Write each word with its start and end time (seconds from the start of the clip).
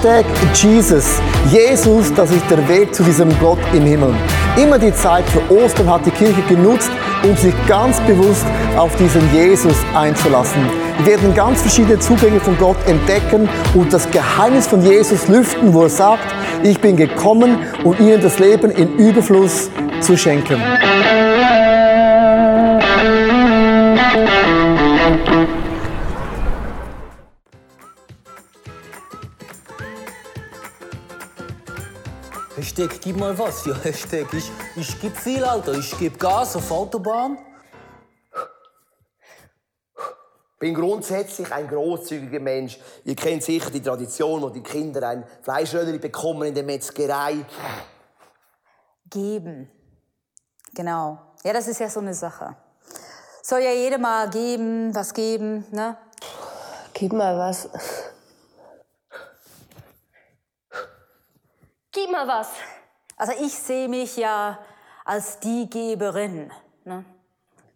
Hashtag 0.00 0.24
Jesus. 0.54 1.20
Jesus, 1.50 2.12
das 2.14 2.30
ist 2.30 2.50
der 2.50 2.66
Weg 2.68 2.94
zu 2.94 3.02
diesem 3.02 3.28
Gott 3.38 3.58
im 3.74 3.84
Himmel. 3.84 4.14
Immer 4.56 4.78
die 4.78 4.94
Zeit 4.94 5.24
für 5.28 5.42
Ostern 5.52 5.90
hat 5.90 6.06
die 6.06 6.10
Kirche 6.10 6.40
genutzt, 6.48 6.90
um 7.22 7.36
sich 7.36 7.52
ganz 7.66 8.00
bewusst 8.00 8.46
auf 8.78 8.96
diesen 8.96 9.22
Jesus 9.34 9.76
einzulassen. 9.94 10.62
Wir 10.98 11.06
werden 11.06 11.34
ganz 11.34 11.60
verschiedene 11.60 11.98
Zugänge 11.98 12.40
von 12.40 12.56
Gott 12.56 12.78
entdecken 12.86 13.46
und 13.74 13.92
das 13.92 14.10
Geheimnis 14.10 14.66
von 14.66 14.82
Jesus 14.82 15.28
lüften, 15.28 15.74
wo 15.74 15.82
er 15.82 15.90
sagt, 15.90 16.24
ich 16.62 16.80
bin 16.80 16.96
gekommen, 16.96 17.58
um 17.84 17.94
ihnen 17.98 18.22
das 18.22 18.38
Leben 18.38 18.70
in 18.70 18.96
Überfluss 18.96 19.70
zu 20.00 20.16
schenken. 20.16 20.62
Hashtag 32.80 33.00
gib 33.02 33.16
mal 33.18 33.38
was. 33.38 33.66
Ja, 33.66 33.74
Hashtag 33.74 34.32
ich, 34.32 34.50
ich 34.74 35.00
geb 35.00 35.14
viel, 35.14 35.44
Alter. 35.44 35.74
Ich 35.74 35.98
geb 35.98 36.18
Gas 36.18 36.56
auf 36.56 36.70
Autobahn. 36.70 37.36
bin 40.58 40.74
grundsätzlich 40.74 41.52
ein 41.52 41.68
großzügiger 41.68 42.40
Mensch. 42.40 42.78
Ihr 43.04 43.16
kennt 43.16 43.42
sicher 43.42 43.70
die 43.70 43.82
Tradition, 43.82 44.40
wo 44.40 44.48
die 44.48 44.62
Kinder 44.62 45.06
ein 45.08 45.24
Fleischröllchen 45.42 46.00
bekommen 46.00 46.48
in 46.48 46.54
der 46.54 46.64
Metzgerei. 46.64 47.44
Geben. 49.10 49.70
Genau. 50.74 51.18
Ja, 51.44 51.52
das 51.52 51.68
ist 51.68 51.80
ja 51.80 51.90
so 51.90 52.00
eine 52.00 52.14
Sache. 52.14 52.56
Soll 53.42 53.60
ja 53.60 53.72
jeder 53.72 53.98
mal 53.98 54.30
geben, 54.30 54.94
was 54.94 55.12
geben, 55.12 55.66
ne? 55.70 55.98
Gib 56.94 57.12
mal 57.12 57.36
was. 57.38 57.68
Gib 61.92 62.10
mal 62.10 62.26
was. 62.28 62.48
Also 63.20 63.34
ich 63.38 63.52
sehe 63.52 63.86
mich 63.86 64.16
ja 64.16 64.58
als 65.04 65.40
die 65.40 65.68
Geberin. 65.68 66.50
Ne? 66.86 67.04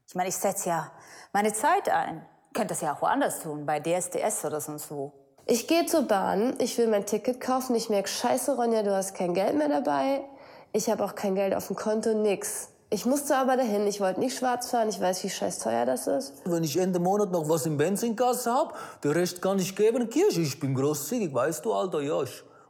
Ich 0.09 0.15
meine, 0.15 0.31
ich 0.31 0.37
setze 0.37 0.71
ja 0.71 0.91
meine 1.35 1.53
Zeit 1.53 1.91
ein. 1.91 2.25
Könnt 2.55 2.71
das 2.71 2.81
ja 2.81 2.95
auch 2.95 3.03
woanders 3.03 3.41
tun, 3.41 3.67
bei 3.67 3.79
DSDS 3.79 4.47
oder 4.47 4.63
sonst 4.63 4.91
wo. 4.91 5.13
Ich 5.45 5.69
gehe 5.69 5.85
zur 5.85 6.05
Bahn, 6.05 6.55
ich 6.61 6.79
will 6.79 6.87
mein 6.87 7.05
Ticket 7.05 7.43
kaufen, 7.43 7.77
ich 7.77 7.91
merke, 7.91 8.09
scheiße 8.09 8.57
Ronja, 8.57 8.83
du 8.83 8.97
hast 8.97 9.15
kein 9.15 9.35
Geld 9.35 9.55
mehr 9.59 9.69
dabei. 9.69 10.25
Ich 10.73 10.89
habe 10.89 11.05
auch 11.05 11.15
kein 11.15 11.35
Geld 11.35 11.55
auf 11.55 11.67
dem 11.67 11.77
Konto, 11.77 12.15
nix. 12.15 12.71
Ich 12.89 13.05
musste 13.05 13.37
aber 13.37 13.59
dahin, 13.59 13.87
ich 13.87 14.01
wollte 14.01 14.21
nicht 14.21 14.39
schwarz 14.39 14.71
fahren, 14.71 14.89
ich 14.89 14.99
weiß, 14.99 15.25
wie 15.25 15.29
scheiß 15.29 15.59
teuer 15.59 15.85
das 15.85 16.07
ist. 16.07 16.33
Wenn 16.47 16.65
ich 16.65 16.79
Ende 16.79 17.01
Monat 17.01 17.31
noch 17.31 17.47
was 17.51 17.67
im 17.67 17.77
Benzinkasse 17.77 18.51
hab, 18.51 18.79
der 19.03 19.15
Rest 19.15 19.43
kann 19.43 19.59
ich 19.59 19.77
geben, 19.77 20.09
Kirche. 20.09 20.41
Ich 20.41 20.59
bin 20.59 20.75
großzügig, 20.75 21.35
weißt 21.35 21.67
du, 21.67 21.75
Alter, 21.75 22.01
ja. 22.01 22.25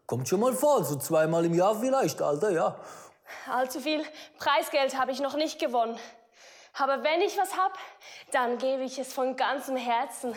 Kommt 0.07 0.29
schon 0.29 0.41
mal 0.41 0.53
vor, 0.53 0.85
so 0.85 0.97
zweimal 0.97 1.45
im 1.47 1.55
Jahr 1.55 1.75
vielleicht, 1.77 2.21
Alter, 2.21 2.51
ja. 2.51 2.77
Allzu 3.51 3.81
viel 3.81 4.05
Preisgeld 4.39 4.99
habe 4.99 5.13
ich 5.13 5.21
noch 5.21 5.35
nicht 5.35 5.59
gewonnen. 5.59 5.99
Aber 6.75 7.03
wenn 7.03 7.23
ich 7.23 7.39
was 7.39 7.57
hab, 7.57 7.79
dann 8.33 8.59
gebe 8.59 8.83
ich 8.83 8.99
es 8.99 9.13
von 9.13 9.37
ganzem 9.37 9.77
Herzen. 9.77 10.35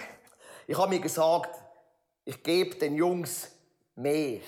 Ich 0.67 0.77
habe 0.77 0.89
mir 0.89 0.99
gesagt, 0.99 1.49
ich 2.23 2.43
gebe 2.43 2.75
den 2.75 2.95
Jungs 2.95 3.49
mehr. 3.95 4.39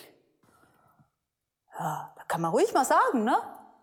Ja, 1.77 2.13
da 2.15 2.23
kann 2.27 2.41
man 2.41 2.51
ruhig 2.51 2.73
mal 2.73 2.85
sagen, 2.85 3.23
ne? 3.23 3.37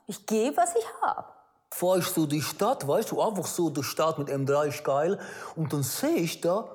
Ich 0.07 0.25
gebe, 0.27 0.57
was 0.57 0.75
ich 0.75 0.85
habe. 1.03 1.27
Fahr 1.71 1.99
ich 1.99 2.07
so 2.07 2.27
die 2.27 2.41
Stadt, 2.41 2.87
weißt 2.87 3.11
du, 3.11 3.21
einfach 3.21 3.47
so 3.47 3.71
die 3.71 3.83
Stadt 3.83 4.19
mit 4.19 4.29
M3 4.29 4.69
ist 4.69 4.85
geil. 4.85 5.21
Und 5.57 5.73
dann 5.73 5.83
sehe 5.83 6.17
ich 6.17 6.41
da 6.41 6.69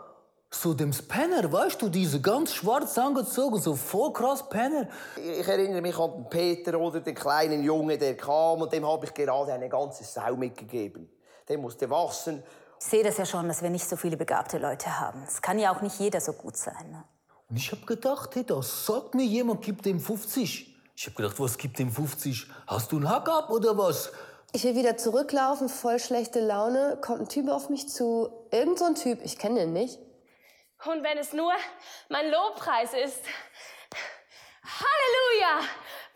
so 0.53 0.73
dem 0.73 0.91
Spanner, 0.91 1.51
weißt 1.51 1.81
du, 1.81 1.89
diese 1.89 2.19
ganz 2.19 2.53
schwarz 2.53 2.97
angezogen, 2.97 3.59
so 3.59 3.75
voll 3.75 4.11
krass 4.11 4.47
Penner. 4.49 4.87
Ich 5.15 5.47
erinnere 5.47 5.81
mich 5.81 5.97
an 5.97 6.11
den 6.11 6.29
Peter 6.29 6.77
oder 6.79 6.99
den 6.99 7.15
kleinen 7.15 7.63
Junge, 7.63 7.97
der 7.97 8.17
kam 8.17 8.61
und 8.61 8.71
dem 8.71 8.85
habe 8.85 9.05
ich 9.05 9.13
gerade 9.13 9.53
eine 9.53 9.69
ganze 9.69 10.03
Sau 10.03 10.35
mitgegeben. 10.35 11.09
Der 11.47 11.57
musste 11.57 11.89
wachsen. 11.89 12.43
Ich 12.79 12.85
sehe 12.85 13.03
das 13.03 13.17
ja 13.17 13.25
schon, 13.25 13.47
dass 13.47 13.61
wir 13.61 13.69
nicht 13.69 13.87
so 13.87 13.95
viele 13.95 14.17
begabte 14.17 14.57
Leute 14.57 14.99
haben. 14.99 15.23
Es 15.25 15.41
kann 15.41 15.57
ja 15.57 15.73
auch 15.73 15.81
nicht 15.81 15.99
jeder 15.99 16.19
so 16.19 16.33
gut 16.33 16.57
sein. 16.57 16.91
Ne? 16.91 17.03
Und 17.49 17.55
ich 17.55 17.71
habe 17.71 17.85
gedacht, 17.85 18.35
hey, 18.35 18.43
da 18.43 18.61
sagt 18.61 19.15
mir 19.15 19.25
jemand, 19.25 19.61
gib 19.61 19.81
dem 19.83 19.99
50. 19.99 20.75
Ich 20.95 21.05
habe 21.05 21.15
gedacht, 21.15 21.39
was 21.39 21.57
gibt 21.57 21.79
dem 21.79 21.91
50? 21.91 22.47
Hast 22.67 22.91
du 22.91 22.97
einen 22.97 23.09
Hack 23.09 23.29
ab 23.29 23.49
oder 23.49 23.77
was? 23.77 24.11
Ich 24.51 24.65
will 24.65 24.75
wieder 24.75 24.97
zurücklaufen, 24.97 25.69
voll 25.69 25.97
schlechte 25.97 26.41
Laune, 26.41 26.97
kommt 27.01 27.21
ein 27.21 27.29
Typ 27.29 27.49
auf 27.49 27.69
mich 27.69 27.87
zu. 27.87 28.29
Irgend 28.51 28.79
so 28.79 28.85
ein 28.85 28.95
Typ, 28.95 29.19
ich 29.23 29.37
kenne 29.37 29.61
den 29.61 29.73
nicht. 29.73 29.97
Und 30.85 31.03
wenn 31.03 31.17
es 31.17 31.31
nur 31.31 31.53
mein 32.09 32.31
Lobpreis 32.31 32.93
ist. 32.93 33.21
Halleluja! 34.63 35.67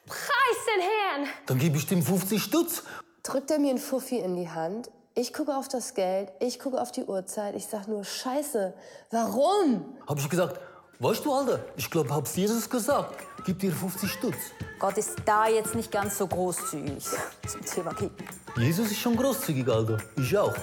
Preis 0.08 0.66
den 0.74 0.82
Herrn! 0.82 1.34
Dann 1.46 1.60
gebe 1.60 1.78
ich 1.78 1.86
dem 1.86 2.02
50 2.02 2.42
Stutz. 2.42 2.84
Drückt 3.22 3.52
er 3.52 3.60
mir 3.60 3.70
einen 3.70 3.80
Fuffi 3.80 4.18
in 4.18 4.36
die 4.36 4.50
Hand. 4.50 4.90
Ich 5.14 5.34
gucke 5.34 5.56
auf 5.56 5.68
das 5.68 5.94
Geld, 5.94 6.32
ich 6.40 6.60
gucke 6.60 6.82
auf 6.82 6.92
die 6.92 7.04
Uhrzeit. 7.04 7.56
Ich 7.56 7.68
sag 7.68 7.88
nur, 7.88 8.04
Scheiße, 8.04 8.74
warum? 9.12 9.98
Habe 10.08 10.20
ich 10.20 10.30
gesagt, 10.30 10.60
weißt 11.00 11.24
du, 11.24 11.34
Alter, 11.34 11.64
ich 11.78 11.90
glaube, 11.90 12.14
hab's 12.14 12.36
Jesus 12.36 12.70
gesagt. 12.70 13.16
Gib 13.46 13.60
dir 13.60 13.72
50 13.72 14.12
Stutz. 14.12 14.36
Gott 14.80 14.98
ist 14.98 15.16
da 15.26 15.48
jetzt 15.48 15.74
nicht 15.76 15.92
ganz 15.92 16.18
so 16.18 16.28
großzügig 16.28 17.06
zum 17.48 17.66
Thema 17.66 17.94
Geben. 17.94 18.16
Jesus 18.58 18.92
ist 18.92 19.00
schon 19.00 19.16
großzügig, 19.16 19.68
Alter. 19.70 20.00
Ich 20.18 20.38
auch. 20.38 20.56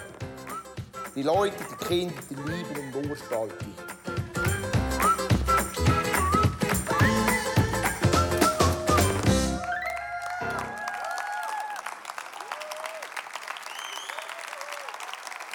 Die 1.14 1.22
Leute, 1.22 1.56
die 1.70 1.84
Kinder, 1.84 2.14
die 2.28 2.34
lieben 2.34 2.94
und 2.94 3.06
Durchhaltung. 3.06 3.91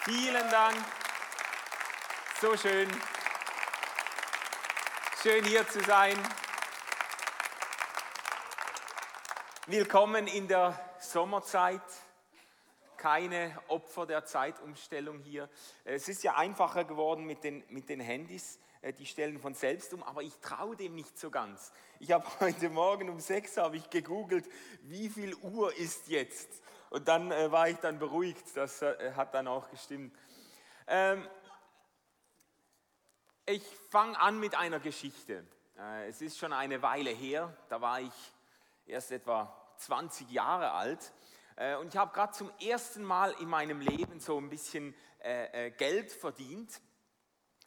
Vielen 0.08 0.50
Dank. 0.50 0.78
So 2.40 2.56
schön. 2.56 2.90
Schön 5.22 5.44
hier 5.44 5.68
zu 5.68 5.82
sein. 5.82 6.16
Willkommen 9.66 10.28
in 10.28 10.48
der 10.48 10.80
Sommerzeit. 11.02 11.82
Keine 12.96 13.60
Opfer 13.68 14.06
der 14.06 14.24
Zeitumstellung 14.24 15.20
hier. 15.20 15.50
Es 15.84 16.08
ist 16.08 16.24
ja 16.24 16.38
einfacher 16.38 16.86
geworden 16.86 17.26
mit 17.26 17.44
den, 17.44 17.66
mit 17.68 17.90
den 17.90 18.00
Handys. 18.00 18.60
Äh, 18.82 18.94
Die 18.94 19.06
stellen 19.06 19.42
von 19.42 19.56
selbst 19.56 19.94
um, 19.94 20.04
aber 20.04 20.22
ich 20.22 20.40
traue 20.40 20.78
dem 20.78 20.96
nicht 20.96 21.20
so 21.20 21.30
ganz. 21.30 21.74
Ich 22.00 22.14
habe 22.14 22.26
heute 22.40 22.70
Morgen 22.70 23.10
um 23.10 23.20
sechs 23.20 23.58
habe 23.58 23.76
ich 23.76 23.90
gegoogelt, 23.90 24.46
wie 24.84 25.10
viel 25.10 25.36
Uhr 25.36 25.76
ist 25.76 26.08
jetzt? 26.08 26.62
Und 26.90 27.08
dann 27.08 27.32
äh, 27.32 27.52
war 27.52 27.68
ich 27.70 27.78
dann 27.78 28.00
beruhigt. 28.00 28.56
Das 28.56 28.82
äh, 28.82 29.14
hat 29.16 29.34
dann 29.34 29.48
auch 29.48 29.70
gestimmt. 29.70 30.16
Ähm, 30.88 31.28
ich 33.46 33.64
fange 33.90 34.20
an 34.20 34.40
mit 34.40 34.56
einer 34.56 34.80
Geschichte. 34.80 35.46
Äh, 35.78 36.10
Es 36.10 36.22
ist 36.22 36.38
schon 36.38 36.54
eine 36.54 36.82
Weile 36.82 37.10
her, 37.12 37.56
da 37.70 37.82
war 37.82 38.00
ich 38.02 38.14
erst 38.86 39.12
etwa 39.12 39.54
20 39.78 40.32
Jahre 40.32 40.72
alt 40.72 41.14
Äh, 41.60 41.76
und 41.78 41.88
ich 41.88 41.98
habe 41.98 42.14
gerade 42.14 42.34
zum 42.34 42.52
ersten 42.60 43.04
Mal 43.04 43.32
in 43.40 43.50
meinem 43.50 43.82
Leben 43.82 44.20
so 44.20 44.38
ein 44.38 44.48
bisschen 44.48 44.94
äh, 45.24 45.68
äh, 45.68 45.72
Geld 45.72 46.12
verdient. 46.12 46.80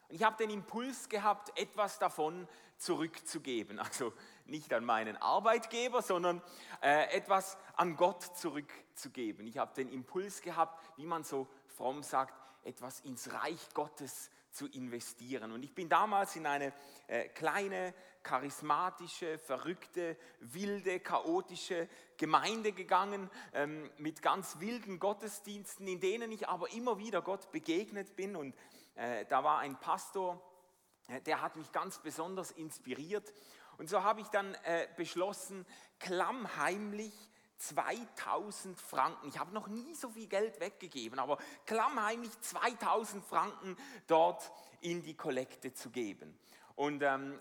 Und 0.07 0.15
ich 0.15 0.23
habe 0.23 0.37
den 0.37 0.49
Impuls 0.49 1.09
gehabt, 1.09 1.51
etwas 1.59 1.99
davon 1.99 2.47
zurückzugeben. 2.81 3.79
Also 3.79 4.13
nicht 4.45 4.73
an 4.73 4.83
meinen 4.83 5.17
Arbeitgeber, 5.17 6.01
sondern 6.01 6.41
äh, 6.81 7.15
etwas 7.15 7.57
an 7.75 7.95
Gott 7.95 8.23
zurückzugeben. 8.37 9.47
Ich 9.47 9.57
habe 9.57 9.73
den 9.75 9.89
Impuls 9.89 10.41
gehabt, 10.41 10.81
wie 10.97 11.05
man 11.05 11.23
so 11.23 11.47
fromm 11.67 12.03
sagt, 12.03 12.33
etwas 12.63 12.99
ins 13.01 13.31
Reich 13.33 13.69
Gottes 13.73 14.29
zu 14.51 14.67
investieren. 14.67 15.51
Und 15.51 15.63
ich 15.63 15.73
bin 15.73 15.89
damals 15.89 16.35
in 16.35 16.45
eine 16.45 16.73
äh, 17.07 17.29
kleine, 17.29 17.93
charismatische, 18.23 19.39
verrückte, 19.39 20.17
wilde, 20.39 20.99
chaotische 20.99 21.87
Gemeinde 22.17 22.71
gegangen 22.71 23.29
ähm, 23.53 23.89
mit 23.97 24.21
ganz 24.21 24.59
wilden 24.59 24.99
Gottesdiensten, 24.99 25.87
in 25.87 25.99
denen 25.99 26.31
ich 26.31 26.47
aber 26.47 26.71
immer 26.71 26.97
wieder 26.97 27.21
Gott 27.21 27.51
begegnet 27.51 28.15
bin. 28.15 28.35
Und 28.35 28.55
äh, 28.95 29.25
da 29.25 29.43
war 29.43 29.59
ein 29.59 29.79
Pastor, 29.79 30.39
der 31.19 31.41
hat 31.41 31.55
mich 31.55 31.71
ganz 31.71 31.99
besonders 31.99 32.51
inspiriert. 32.51 33.33
Und 33.77 33.89
so 33.89 34.03
habe 34.03 34.21
ich 34.21 34.27
dann 34.27 34.55
äh, 34.63 34.87
beschlossen, 34.95 35.65
klammheimlich 35.99 37.13
2000 37.57 38.79
Franken. 38.79 39.27
Ich 39.27 39.37
habe 39.37 39.53
noch 39.53 39.67
nie 39.67 39.93
so 39.93 40.09
viel 40.09 40.27
Geld 40.27 40.59
weggegeben, 40.59 41.19
aber 41.19 41.37
klammheimlich 41.65 42.31
2000 42.41 43.23
Franken 43.23 43.77
dort 44.07 44.51
in 44.81 45.03
die 45.03 45.15
Kollekte 45.15 45.73
zu 45.73 45.91
geben. 45.91 46.37
Und 46.75 47.03
ähm, 47.03 47.39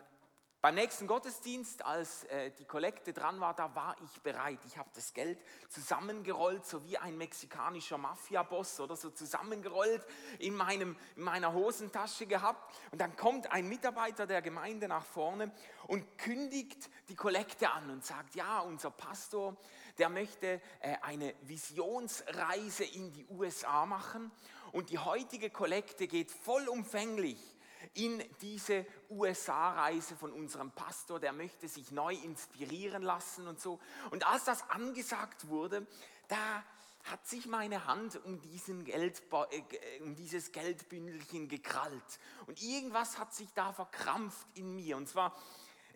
Beim 0.62 0.74
nächsten 0.74 1.06
Gottesdienst, 1.06 1.86
als 1.86 2.24
äh, 2.24 2.50
die 2.50 2.66
Kollekte 2.66 3.14
dran 3.14 3.40
war, 3.40 3.54
da 3.54 3.74
war 3.74 3.96
ich 4.04 4.20
bereit. 4.20 4.58
Ich 4.66 4.76
habe 4.76 4.90
das 4.94 5.14
Geld 5.14 5.38
zusammengerollt, 5.70 6.66
so 6.66 6.84
wie 6.84 6.98
ein 6.98 7.16
mexikanischer 7.16 7.96
Mafia-Boss 7.96 8.78
oder 8.80 8.94
so 8.94 9.08
zusammengerollt 9.08 10.06
in, 10.38 10.54
meinem, 10.54 10.98
in 11.16 11.22
meiner 11.22 11.54
Hosentasche 11.54 12.26
gehabt. 12.26 12.74
Und 12.90 13.00
dann 13.00 13.16
kommt 13.16 13.50
ein 13.50 13.70
Mitarbeiter 13.70 14.26
der 14.26 14.42
Gemeinde 14.42 14.86
nach 14.86 15.06
vorne 15.06 15.50
und 15.86 16.18
kündigt 16.18 16.90
die 17.08 17.16
Kollekte 17.16 17.70
an 17.70 17.88
und 17.88 18.04
sagt, 18.04 18.34
ja, 18.34 18.60
unser 18.60 18.90
Pastor, 18.90 19.56
der 19.96 20.10
möchte 20.10 20.60
äh, 20.80 20.96
eine 21.00 21.34
Visionsreise 21.40 22.84
in 22.84 23.10
die 23.12 23.24
USA 23.30 23.86
machen. 23.86 24.30
Und 24.72 24.90
die 24.90 24.98
heutige 24.98 25.48
Kollekte 25.48 26.06
geht 26.06 26.30
vollumfänglich 26.30 27.56
in 27.94 28.22
diese 28.40 28.86
USA-Reise 29.10 30.16
von 30.16 30.32
unserem 30.32 30.70
Pastor, 30.72 31.20
der 31.20 31.32
möchte 31.32 31.68
sich 31.68 31.90
neu 31.90 32.14
inspirieren 32.14 33.02
lassen 33.02 33.46
und 33.46 33.60
so. 33.60 33.80
Und 34.10 34.26
als 34.26 34.44
das 34.44 34.68
angesagt 34.70 35.48
wurde, 35.48 35.86
da 36.28 36.64
hat 37.04 37.26
sich 37.26 37.46
meine 37.46 37.86
Hand 37.86 38.22
um, 38.24 38.40
diesen 38.40 38.84
Geld, 38.84 39.22
äh, 39.50 40.02
um 40.02 40.14
dieses 40.14 40.52
Geldbündelchen 40.52 41.48
gekrallt. 41.48 42.18
Und 42.46 42.60
irgendwas 42.62 43.18
hat 43.18 43.34
sich 43.34 43.52
da 43.54 43.72
verkrampft 43.72 44.46
in 44.54 44.76
mir. 44.76 44.96
Und 44.96 45.08
zwar 45.08 45.34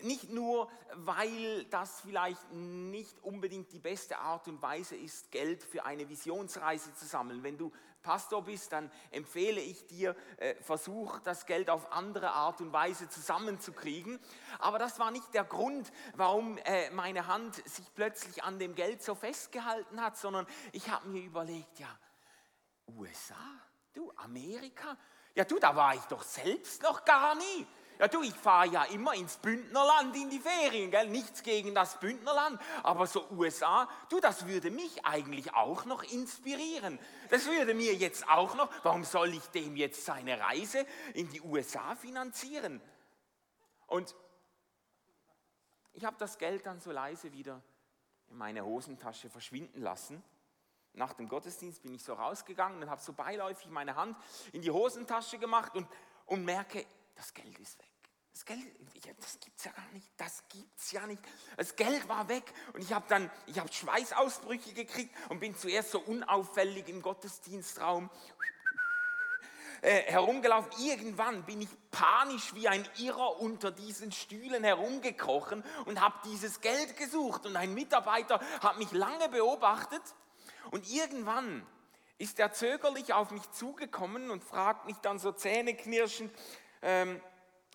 nicht 0.02 0.31
nur, 0.31 0.70
weil 0.94 1.64
das 1.66 2.00
vielleicht 2.00 2.52
nicht 2.52 3.22
unbedingt 3.22 3.72
die 3.72 3.78
beste 3.78 4.19
Art 4.19 4.48
und 4.48 4.60
Weise 4.60 4.96
ist, 4.96 5.31
Geld 5.31 5.62
für 5.62 5.84
eine 5.84 6.08
Visionsreise 6.08 6.94
zu 6.94 7.06
sammeln. 7.06 7.42
Wenn 7.42 7.58
du 7.58 7.72
Pastor 8.05 8.43
bist, 8.43 8.71
dann 8.73 8.93
empfehle 9.11 9.61
ich 9.61 9.87
dir, 9.87 10.15
äh, 10.37 10.55
versuch 10.62 11.19
das 11.21 11.47
Geld 11.47 11.71
auf 11.71 11.91
andere 11.91 12.31
Art 12.31 12.61
und 12.61 12.73
Weise 12.73 13.09
zusammenzukriegen. 13.09 14.21
Aber 14.61 14.79
das 14.79 15.01
war 15.01 15.11
nicht 15.11 15.35
der 15.35 15.43
Grund, 15.43 15.91
warum 16.15 16.59
äh, 16.59 16.91
meine 16.91 17.27
Hand 17.27 17.56
sich 17.69 17.93
plötzlich 17.95 18.45
an 18.45 18.61
dem 18.61 18.77
Geld 18.77 19.03
so 19.03 19.17
festgehalten 19.17 20.01
hat, 20.01 20.17
sondern 20.17 20.47
ich 20.71 20.89
habe 20.91 21.09
mir 21.09 21.23
überlegt, 21.23 21.81
ja, 21.81 21.89
USA, 22.87 23.35
du, 23.95 24.12
Amerika, 24.17 24.97
ja 25.35 25.45
du, 25.45 25.59
da 25.59 25.75
war 25.75 25.95
ich 25.95 26.03
doch 26.03 26.23
selbst 26.23 26.83
noch 26.83 27.05
gar 27.05 27.35
nie. 27.35 27.67
Ja 27.99 28.08
du, 28.08 28.23
ich 28.23 28.35
fahre 28.35 28.69
ja 28.69 28.85
immer 28.85 29.14
ins 29.14 29.37
Bündnerland 29.37 30.17
in 30.17 30.29
die 30.29 30.41
Ferien, 30.41 30.91
gell? 30.91 31.08
nichts 31.08 31.43
gegen 31.43 31.75
das 31.75 32.00
Bündnerland, 32.00 32.61
aber 32.82 33.06
so 33.06 33.29
USA, 33.31 33.88
du, 34.08 34.20
das 34.20 34.46
würde 34.46 34.70
mich 34.70 35.05
eigentlich 35.05 35.55
auch 35.55 35.85
noch 35.85 36.02
inspirieren. 36.02 36.99
Das 37.31 37.46
würde 37.46 37.75
mir 37.75 37.94
jetzt 37.94 38.29
auch 38.29 38.56
noch, 38.56 38.69
warum 38.82 39.05
soll 39.05 39.35
ich 39.35 39.46
dem 39.50 39.76
jetzt 39.76 40.05
seine 40.05 40.41
Reise 40.41 40.85
in 41.14 41.31
die 41.31 41.41
USA 41.41 41.94
finanzieren? 41.94 42.81
Und 43.87 44.14
ich 45.93 46.05
habe 46.05 46.17
das 46.19 46.38
Geld 46.38 46.67
dann 46.67 46.81
so 46.81 46.91
leise 46.91 47.32
wieder 47.32 47.62
in 48.29 48.37
meine 48.37 48.64
Hosentasche 48.64 49.31
verschwinden 49.31 49.81
lassen. 49.81 50.23
Nach 50.94 51.12
dem 51.12 51.29
Gottesdienst 51.29 51.82
bin 51.82 51.94
ich 51.94 52.02
so 52.02 52.14
rausgegangen 52.14 52.82
und 52.82 52.91
habe 52.91 53.00
so 53.00 53.12
beiläufig 53.12 53.69
meine 53.70 53.94
Hand 53.96 54.17
in 54.52 54.62
die 54.62 54.70
Hosentasche 54.70 55.38
gemacht 55.38 55.75
und, 55.75 55.87
und 56.26 56.44
merke, 56.44 56.85
das 57.14 57.32
Geld 57.34 57.58
ist 57.58 57.78
weg. 57.78 57.90
Das 58.32 58.44
Geld, 58.44 58.58
das 59.20 59.38
gibt 59.38 59.58
es 59.58 59.64
ja 59.64 59.70
gar 59.70 59.88
nicht, 59.93 60.08
das 60.16 60.43
gibt 60.49 60.76
es 60.76 60.90
ja 60.90 61.06
nicht. 61.06 61.22
Das 61.56 61.76
Geld 61.76 62.08
war 62.08 62.28
weg 62.28 62.43
und 62.72 62.82
ich 62.82 62.93
habe 62.93 63.05
dann, 63.08 63.31
ich 63.46 63.61
habe 63.61 63.72
Schweißausbrüche 63.72 64.72
gekriegt 64.72 65.14
und 65.28 65.38
bin 65.38 65.56
zuerst 65.56 65.93
so 65.93 66.00
unauffällig 66.00 66.88
im 66.88 67.00
Gottesdienstraum 67.00 68.11
äh, 69.82 70.02
herumgelaufen. 70.11 70.72
Irgendwann 70.84 71.44
bin 71.44 71.61
ich 71.61 71.69
panisch 71.93 72.55
wie 72.55 72.66
ein 72.66 72.88
Irrer 72.96 73.38
unter 73.38 73.70
diesen 73.70 74.10
Stühlen 74.10 74.64
herumgekrochen 74.64 75.62
und 75.84 76.00
habe 76.00 76.17
dieses 76.25 76.60
Geld 76.60 76.96
gesucht. 76.96 77.46
Und 77.46 77.55
ein 77.55 77.72
Mitarbeiter 77.72 78.40
hat 78.60 78.78
mich 78.78 78.90
lange 78.90 79.28
beobachtet 79.28 80.02
und 80.72 80.90
irgendwann 80.90 81.64
ist 82.19 82.38
er 82.38 82.52
zögerlich 82.52 83.12
auf 83.12 83.31
mich 83.31 83.49
zugekommen 83.50 84.31
und 84.31 84.43
fragt 84.43 84.87
mich 84.87 84.96
dann 84.99 85.19
so 85.19 85.32
zähneknirschend, 85.32 86.32
ähm, 86.84 87.20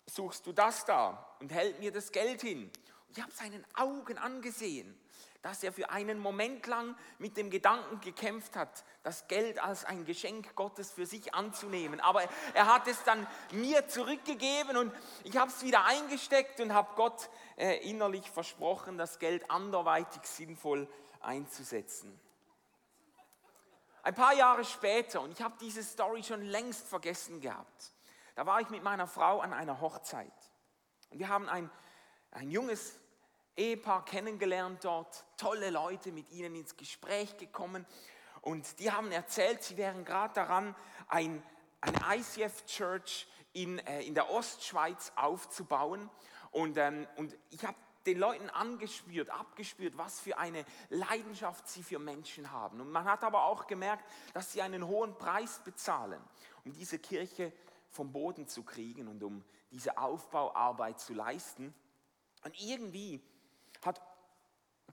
suchst 0.06 0.46
du 0.46 0.52
das 0.52 0.84
da 0.86 1.36
und 1.40 1.52
hält 1.52 1.80
mir 1.80 1.92
das 1.92 2.12
Geld 2.12 2.40
hin. 2.40 2.70
Und 3.08 3.18
ich 3.18 3.22
habe 3.22 3.32
seinen 3.32 3.64
Augen 3.74 4.16
angesehen, 4.16 4.98
dass 5.42 5.62
er 5.62 5.72
für 5.72 5.90
einen 5.90 6.18
Moment 6.18 6.66
lang 6.66 6.94
mit 7.18 7.36
dem 7.36 7.50
Gedanken 7.50 8.00
gekämpft 8.00 8.56
hat, 8.56 8.84
das 9.02 9.26
Geld 9.26 9.58
als 9.58 9.84
ein 9.84 10.04
Geschenk 10.04 10.54
Gottes 10.54 10.92
für 10.92 11.06
sich 11.06 11.34
anzunehmen. 11.34 12.00
Aber 12.00 12.22
er 12.54 12.66
hat 12.66 12.86
es 12.86 13.02
dann 13.04 13.26
mir 13.52 13.88
zurückgegeben 13.88 14.76
und 14.76 14.92
ich 15.24 15.36
habe 15.36 15.50
es 15.50 15.62
wieder 15.62 15.84
eingesteckt 15.86 16.60
und 16.60 16.74
habe 16.74 16.94
Gott 16.94 17.30
äh, 17.56 17.78
innerlich 17.88 18.30
versprochen, 18.30 18.98
das 18.98 19.18
Geld 19.18 19.50
anderweitig 19.50 20.22
sinnvoll 20.24 20.86
einzusetzen. 21.20 22.18
Ein 24.02 24.14
paar 24.14 24.34
Jahre 24.34 24.64
später, 24.64 25.20
und 25.20 25.32
ich 25.32 25.42
habe 25.42 25.54
diese 25.60 25.82
Story 25.82 26.22
schon 26.22 26.42
längst 26.42 26.86
vergessen 26.86 27.40
gehabt, 27.40 27.92
da 28.40 28.46
war 28.46 28.58
ich 28.62 28.70
mit 28.70 28.82
meiner 28.82 29.06
Frau 29.06 29.40
an 29.40 29.52
einer 29.52 29.82
Hochzeit. 29.82 30.32
Und 31.10 31.18
wir 31.18 31.28
haben 31.28 31.46
ein, 31.46 31.70
ein 32.30 32.50
junges 32.50 32.98
Ehepaar 33.54 34.02
kennengelernt 34.06 34.82
dort, 34.82 35.26
tolle 35.36 35.68
Leute 35.68 36.10
mit 36.10 36.30
ihnen 36.30 36.54
ins 36.54 36.74
Gespräch 36.74 37.36
gekommen. 37.36 37.84
Und 38.40 38.78
die 38.78 38.90
haben 38.90 39.12
erzählt, 39.12 39.62
sie 39.62 39.76
wären 39.76 40.06
gerade 40.06 40.32
daran, 40.32 40.74
ein, 41.08 41.42
eine 41.82 42.16
ICF 42.16 42.64
Church 42.64 43.28
in, 43.52 43.78
äh, 43.80 44.00
in 44.04 44.14
der 44.14 44.30
Ostschweiz 44.30 45.12
aufzubauen. 45.16 46.08
Und, 46.50 46.78
ähm, 46.78 47.06
und 47.16 47.36
ich 47.50 47.66
habe 47.66 47.76
den 48.06 48.18
Leuten 48.18 48.48
angespürt, 48.48 49.28
abgespürt, 49.28 49.98
was 49.98 50.18
für 50.18 50.38
eine 50.38 50.64
Leidenschaft 50.88 51.68
sie 51.68 51.82
für 51.82 51.98
Menschen 51.98 52.50
haben. 52.50 52.80
Und 52.80 52.90
man 52.90 53.04
hat 53.04 53.22
aber 53.22 53.44
auch 53.44 53.66
gemerkt, 53.66 54.10
dass 54.32 54.50
sie 54.50 54.62
einen 54.62 54.86
hohen 54.86 55.18
Preis 55.18 55.60
bezahlen, 55.62 56.22
um 56.64 56.72
diese 56.72 56.98
Kirche 56.98 57.52
vom 57.90 58.12
Boden 58.12 58.46
zu 58.46 58.62
kriegen 58.62 59.08
und 59.08 59.22
um 59.22 59.44
diese 59.70 59.98
Aufbauarbeit 59.98 61.00
zu 61.00 61.14
leisten. 61.14 61.74
Und 62.44 62.60
irgendwie 62.60 63.22
hat 63.84 64.00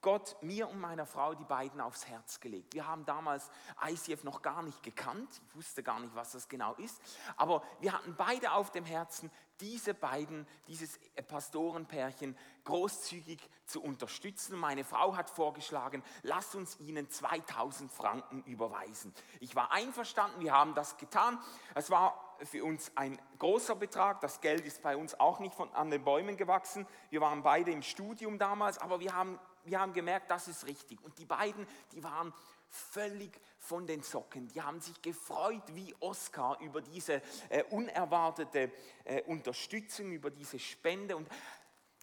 Gott 0.01 0.37
mir 0.41 0.69
und 0.69 0.79
meiner 0.79 1.05
Frau 1.05 1.33
die 1.33 1.43
beiden 1.43 1.81
aufs 1.81 2.07
Herz 2.07 2.39
gelegt. 2.39 2.73
Wir 2.73 2.87
haben 2.87 3.05
damals 3.05 3.49
ICF 3.83 4.23
noch 4.23 4.41
gar 4.41 4.61
nicht 4.61 4.83
gekannt, 4.83 5.41
ich 5.47 5.55
wusste 5.55 5.83
gar 5.83 5.99
nicht, 5.99 6.15
was 6.15 6.33
das 6.33 6.47
genau 6.47 6.73
ist, 6.75 7.01
aber 7.35 7.63
wir 7.79 7.93
hatten 7.93 8.15
beide 8.15 8.51
auf 8.51 8.71
dem 8.71 8.85
Herzen, 8.85 9.31
diese 9.59 9.95
beiden, 9.95 10.47
dieses 10.67 10.99
Pastorenpärchen 11.27 12.37
großzügig 12.63 13.39
zu 13.65 13.81
unterstützen. 13.81 14.55
Meine 14.55 14.83
Frau 14.83 15.15
hat 15.15 15.31
vorgeschlagen, 15.31 16.03
lass 16.21 16.53
uns 16.53 16.79
ihnen 16.79 17.09
2000 17.09 17.91
Franken 17.91 18.43
überweisen. 18.43 19.15
Ich 19.39 19.55
war 19.55 19.71
einverstanden, 19.71 20.41
wir 20.41 20.53
haben 20.53 20.75
das 20.75 20.97
getan. 20.97 21.39
Es 21.73 21.89
war 21.89 22.26
für 22.43 22.63
uns 22.63 22.91
ein 22.95 23.19
großer 23.39 23.75
Betrag. 23.75 24.21
Das 24.21 24.41
Geld 24.41 24.65
ist 24.65 24.81
bei 24.81 24.95
uns 24.95 25.19
auch 25.19 25.39
nicht 25.39 25.55
von, 25.55 25.71
an 25.73 25.89
den 25.89 26.03
Bäumen 26.03 26.37
gewachsen. 26.37 26.87
Wir 27.09 27.21
waren 27.21 27.43
beide 27.43 27.71
im 27.71 27.81
Studium 27.81 28.37
damals, 28.37 28.77
aber 28.77 28.99
wir 28.99 29.13
haben, 29.13 29.39
wir 29.65 29.79
haben 29.79 29.93
gemerkt, 29.93 30.31
das 30.31 30.47
ist 30.47 30.65
richtig. 30.65 31.03
Und 31.03 31.17
die 31.17 31.25
beiden, 31.25 31.67
die 31.91 32.03
waren 32.03 32.33
völlig 32.69 33.39
von 33.57 33.87
den 33.87 34.01
Socken. 34.01 34.47
Die 34.49 34.61
haben 34.61 34.79
sich 34.79 35.01
gefreut 35.01 35.63
wie 35.73 35.95
Oscar 35.99 36.59
über 36.61 36.81
diese 36.81 37.21
äh, 37.49 37.63
unerwartete 37.69 38.71
äh, 39.03 39.21
Unterstützung, 39.23 40.11
über 40.11 40.29
diese 40.29 40.59
Spende. 40.59 41.15
Und 41.15 41.27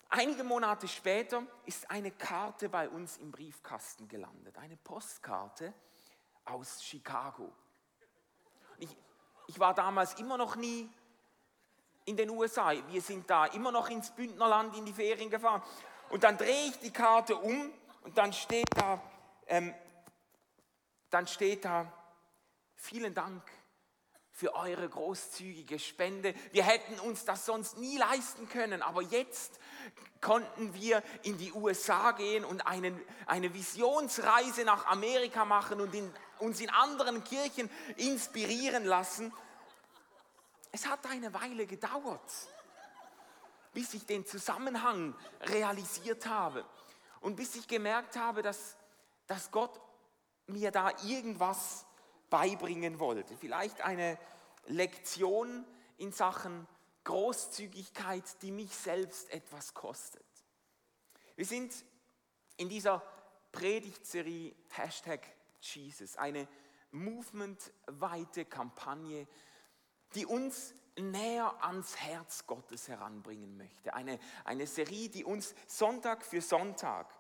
einige 0.09 0.45
Monate 0.45 0.88
später 0.88 1.43
ist 1.67 1.91
eine 1.91 2.11
Karte 2.11 2.69
bei 2.69 2.88
uns 2.88 3.17
im 3.19 3.31
Briefkasten 3.31 4.09
gelandet, 4.09 4.59
eine 4.59 4.76
Postkarte 4.76 5.73
aus 6.45 6.83
Chicago. 6.83 7.53
Ich, 8.79 8.97
ich 9.47 9.59
war 9.59 9.75
damals 9.75 10.15
immer 10.15 10.37
noch 10.37 10.57
nie 10.57 10.89
in 12.05 12.17
den 12.17 12.31
USA. 12.31 12.73
Wir 12.89 13.01
sind 13.01 13.29
da 13.29 13.47
immer 13.47 13.73
noch 13.73 13.89
ins 13.89 14.11
Bündnerland 14.11 14.77
in 14.77 14.85
die 14.85 14.93
Ferien 14.93 15.31
gefahren. 15.31 15.63
Und 16.11 16.23
dann 16.23 16.37
drehe 16.37 16.69
ich 16.69 16.79
die 16.79 16.93
Karte 16.93 17.37
um 17.37 17.73
und 18.03 18.17
dann 18.19 18.33
steht 18.33 18.69
da, 18.77 19.01
ähm, 19.47 19.75
dann 21.11 21.27
steht 21.27 21.65
da, 21.65 21.93
vielen 22.77 23.15
Dank 23.15 23.43
für 24.31 24.55
eure 24.55 24.89
großzügige 24.89 25.79
Spende. 25.79 26.35
Wir 26.51 26.65
hätten 26.65 26.99
uns 27.01 27.25
das 27.25 27.47
sonst 27.47 27.79
nie 27.79 27.97
leisten 27.97 28.49
können, 28.49 28.83
aber 28.83 29.01
jetzt 29.01 29.61
konnten 30.21 30.75
wir 30.75 31.03
in 31.23 31.39
die 31.39 31.53
USA 31.53 32.11
gehen 32.13 32.45
und 32.45 32.67
einen, 32.67 33.01
eine 33.27 33.55
Visionsreise 33.55 34.65
nach 34.65 34.87
Amerika 34.87 35.45
machen 35.45 35.81
und 35.81 35.95
in, 35.95 36.13
uns 36.38 36.61
in 36.61 36.71
anderen 36.71 37.25
Kirchen 37.25 37.71
inspirieren 37.97 38.85
lassen. 38.85 39.33
Es 40.73 40.87
hat 40.87 41.07
eine 41.07 41.33
Weile 41.35 41.67
gedauert, 41.67 42.31
bis 43.73 43.95
ich 43.95 44.07
den 44.07 44.26
Zusammenhang 44.26 45.14
realisiert 45.43 46.26
habe 46.26 46.64
und 47.21 47.37
bis 47.37 47.55
ich 47.55 47.69
gemerkt 47.69 48.17
habe, 48.17 48.43
dass, 48.43 48.76
dass 49.26 49.50
Gott 49.50 49.81
mir 50.47 50.71
da 50.71 50.91
irgendwas 51.05 51.87
beibringen 52.31 52.99
wollte. 52.99 53.37
Vielleicht 53.37 53.81
eine 53.81 54.19
Lektion 54.67 55.64
in 55.97 56.12
Sachen 56.12 56.67
Großzügigkeit, 57.05 58.43
die 58.43 58.50
mich 58.50 58.75
selbst 58.75 59.31
etwas 59.31 59.75
kostet. 59.75 60.25
Wir 61.37 61.45
sind 61.45 61.73
in 62.57 62.69
dieser 62.69 63.03
Predigtserie 63.53 64.55
Hashtag 64.71 65.21
Jesus, 65.64 66.16
eine 66.16 66.49
movementweite 66.90 68.44
Kampagne, 68.44 69.26
die 70.14 70.26
uns 70.26 70.75
näher 70.97 71.62
ans 71.64 71.97
Herz 71.97 72.47
Gottes 72.47 72.88
heranbringen 72.88 73.56
möchte. 73.56 73.94
Eine, 73.94 74.18
eine 74.44 74.66
Serie, 74.66 75.09
die 75.09 75.25
uns 75.25 75.54
Sonntag 75.66 76.25
für 76.25 76.40
Sonntag 76.40 77.12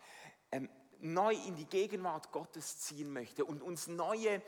ähm, 0.52 0.68
neu 1.00 1.34
in 1.34 1.56
die 1.56 1.66
Gegenwart 1.66 2.30
Gottes 2.32 2.78
ziehen 2.80 3.12
möchte 3.12 3.44
und 3.44 3.62
uns 3.62 3.88
neue 3.88 4.40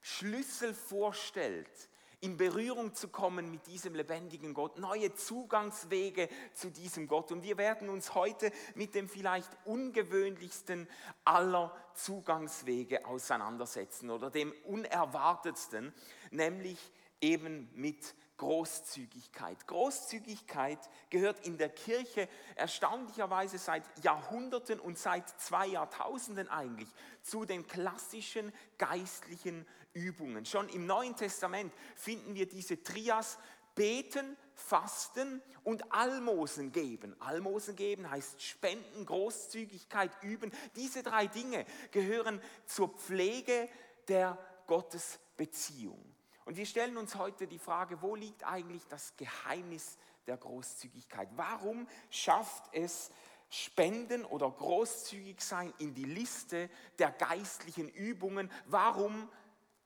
Schlüssel 0.00 0.74
vorstellt, 0.74 1.88
in 2.20 2.36
Berührung 2.36 2.94
zu 2.94 3.08
kommen 3.08 3.50
mit 3.50 3.66
diesem 3.66 3.94
lebendigen 3.94 4.52
Gott, 4.54 4.78
neue 4.78 5.14
Zugangswege 5.14 6.28
zu 6.52 6.70
diesem 6.70 7.06
Gott. 7.06 7.30
Und 7.30 7.42
wir 7.42 7.56
werden 7.58 7.88
uns 7.88 8.14
heute 8.14 8.50
mit 8.74 8.94
dem 8.94 9.08
vielleicht 9.08 9.50
ungewöhnlichsten 9.64 10.88
aller 11.24 11.74
Zugangswege 11.94 13.06
auseinandersetzen 13.06 14.10
oder 14.10 14.30
dem 14.30 14.52
unerwartetsten, 14.64 15.92
nämlich 16.30 16.78
eben 17.20 17.70
mit 17.74 18.14
Großzügigkeit. 18.38 19.66
Großzügigkeit 19.66 20.78
gehört 21.10 21.44
in 21.44 21.58
der 21.58 21.68
Kirche 21.68 22.28
erstaunlicherweise 22.54 23.58
seit 23.58 23.82
Jahrhunderten 24.04 24.78
und 24.78 24.96
seit 24.96 25.28
zwei 25.40 25.66
Jahrtausenden 25.66 26.48
eigentlich 26.48 26.88
zu 27.22 27.44
den 27.44 27.66
klassischen 27.66 28.52
geistlichen 28.78 29.66
Übungen. 29.92 30.44
Schon 30.44 30.68
im 30.68 30.86
Neuen 30.86 31.16
Testament 31.16 31.72
finden 31.96 32.34
wir 32.34 32.46
diese 32.46 32.82
Trias 32.82 33.38
Beten, 33.74 34.36
Fasten 34.54 35.40
und 35.62 35.92
Almosen 35.92 36.72
geben. 36.72 37.14
Almosen 37.20 37.76
geben 37.76 38.10
heißt 38.10 38.42
Spenden, 38.42 39.06
Großzügigkeit 39.06 40.10
üben. 40.22 40.50
Diese 40.74 41.04
drei 41.04 41.28
Dinge 41.28 41.64
gehören 41.92 42.40
zur 42.66 42.88
Pflege 42.88 43.68
der 44.08 44.36
Gottesbeziehung. 44.66 46.04
Und 46.44 46.56
wir 46.56 46.66
stellen 46.66 46.96
uns 46.96 47.14
heute 47.14 47.46
die 47.46 47.60
Frage, 47.60 48.02
wo 48.02 48.16
liegt 48.16 48.42
eigentlich 48.44 48.84
das 48.88 49.16
Geheimnis 49.16 49.96
der 50.26 50.38
Großzügigkeit? 50.38 51.28
Warum 51.36 51.86
schafft 52.10 52.64
es 52.72 53.10
Spenden 53.48 54.24
oder 54.24 54.50
großzügig 54.50 55.40
sein 55.40 55.72
in 55.78 55.94
die 55.94 56.04
Liste 56.04 56.68
der 56.98 57.12
geistlichen 57.12 57.88
Übungen? 57.88 58.50
Warum 58.66 59.30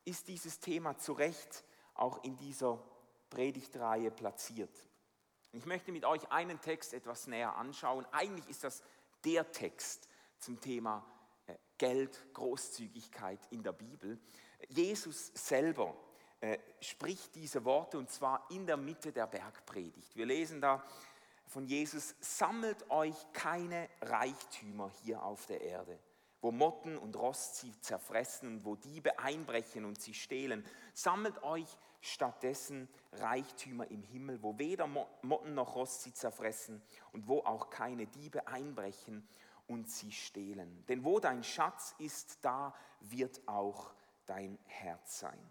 ist 0.05 0.29
dieses 0.29 0.61
Thema 0.61 0.97
zu 0.99 1.13
Recht 1.13 1.65
auch 1.95 2.23
in 2.25 2.37
dieser 2.37 2.83
Predigtreihe 3.31 4.11
platziert? 4.11 4.71
Ich 5.53 5.67
möchte 5.67 5.93
mit 5.93 6.05
euch 6.05 6.31
einen 6.31 6.61
Text 6.61 6.95
etwas 6.95 7.27
näher 7.27 7.57
anschauen. 7.57 8.07
Eigentlich 8.11 8.49
ist 8.49 8.65
das 8.65 8.83
der 9.25 9.53
Text 9.53 10.09
zum 10.39 10.61
Thema 10.61 11.05
äh, 11.47 11.55
Geld, 11.79 12.19
Großzügigkeit 12.33 13.41
in 13.51 13.63
der 13.63 13.73
Bibel. 13.73 14.19
Jesus 14.69 15.31
selber 15.35 15.95
äh, 16.41 16.59
spricht 16.81 17.35
diese 17.35 17.65
Worte 17.65 17.99
und 17.99 18.11
zwar 18.11 18.51
in 18.51 18.67
der 18.67 18.77
Mitte 18.77 19.13
der 19.13 19.27
Bergpredigt. 19.27 20.17
Wir 20.17 20.27
lesen 20.27 20.61
da 20.61 20.85
von 21.47 21.67
Jesus, 21.67 22.15
sammelt 22.21 22.91
euch 22.91 23.15
keine 23.33 23.89
Reichtümer 24.01 24.91
hier 25.03 25.23
auf 25.23 25.45
der 25.47 25.61
Erde, 25.61 25.99
wo 26.43 26.51
Motten 26.51 26.99
und 26.99 27.17
Rost 27.17 27.57
sie 27.57 27.73
zerfressen 27.81 28.49
und 28.49 28.65
wo 28.65 28.75
Diebe 28.75 29.19
einbrechen 29.19 29.85
und 29.85 30.01
sie 30.01 30.13
stehlen. 30.13 30.67
Sammelt 30.93 31.43
euch 31.45 31.79
stattdessen 32.01 32.89
Reichtümer 33.13 33.89
im 33.91 34.03
Himmel, 34.03 34.43
wo 34.43 34.59
weder 34.59 34.89
Motten 34.89 35.55
noch 35.55 35.77
Rost 35.77 36.03
sie 36.03 36.13
zerfressen 36.13 36.83
und 37.13 37.29
wo 37.29 37.39
auch 37.41 37.71
keine 37.71 38.07
Diebe 38.09 38.49
einbrechen 38.49 39.27
und 39.69 39.89
sie 39.89 40.11
stehlen. 40.11 40.85
Denn 40.87 41.05
wo 41.05 41.21
dein 41.21 41.45
Schatz 41.45 41.95
ist, 41.99 42.45
da 42.45 42.75
wird 43.01 43.41
auch 43.47 43.95
dein 44.27 44.59
Herz 44.65 45.21
sein. 45.21 45.51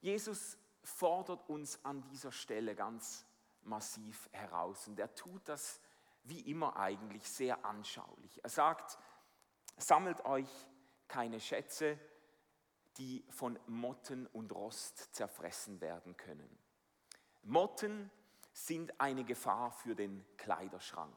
Jesus 0.00 0.56
fordert 0.82 1.46
uns 1.50 1.84
an 1.84 2.02
dieser 2.02 2.32
Stelle 2.32 2.74
ganz 2.74 3.26
massiv 3.62 4.30
heraus 4.32 4.88
und 4.88 4.98
er 4.98 5.14
tut 5.14 5.46
das 5.48 5.80
wie 6.28 6.40
immer 6.40 6.76
eigentlich 6.76 7.28
sehr 7.28 7.64
anschaulich. 7.64 8.42
Er 8.42 8.50
sagt, 8.50 8.98
sammelt 9.76 10.24
euch 10.24 10.48
keine 11.08 11.40
Schätze, 11.40 11.98
die 12.98 13.24
von 13.30 13.58
Motten 13.66 14.26
und 14.26 14.52
Rost 14.52 15.14
zerfressen 15.14 15.80
werden 15.80 16.16
können. 16.16 16.58
Motten 17.42 18.10
sind 18.52 19.00
eine 19.00 19.24
Gefahr 19.24 19.70
für 19.70 19.94
den 19.94 20.24
Kleiderschrank. 20.36 21.14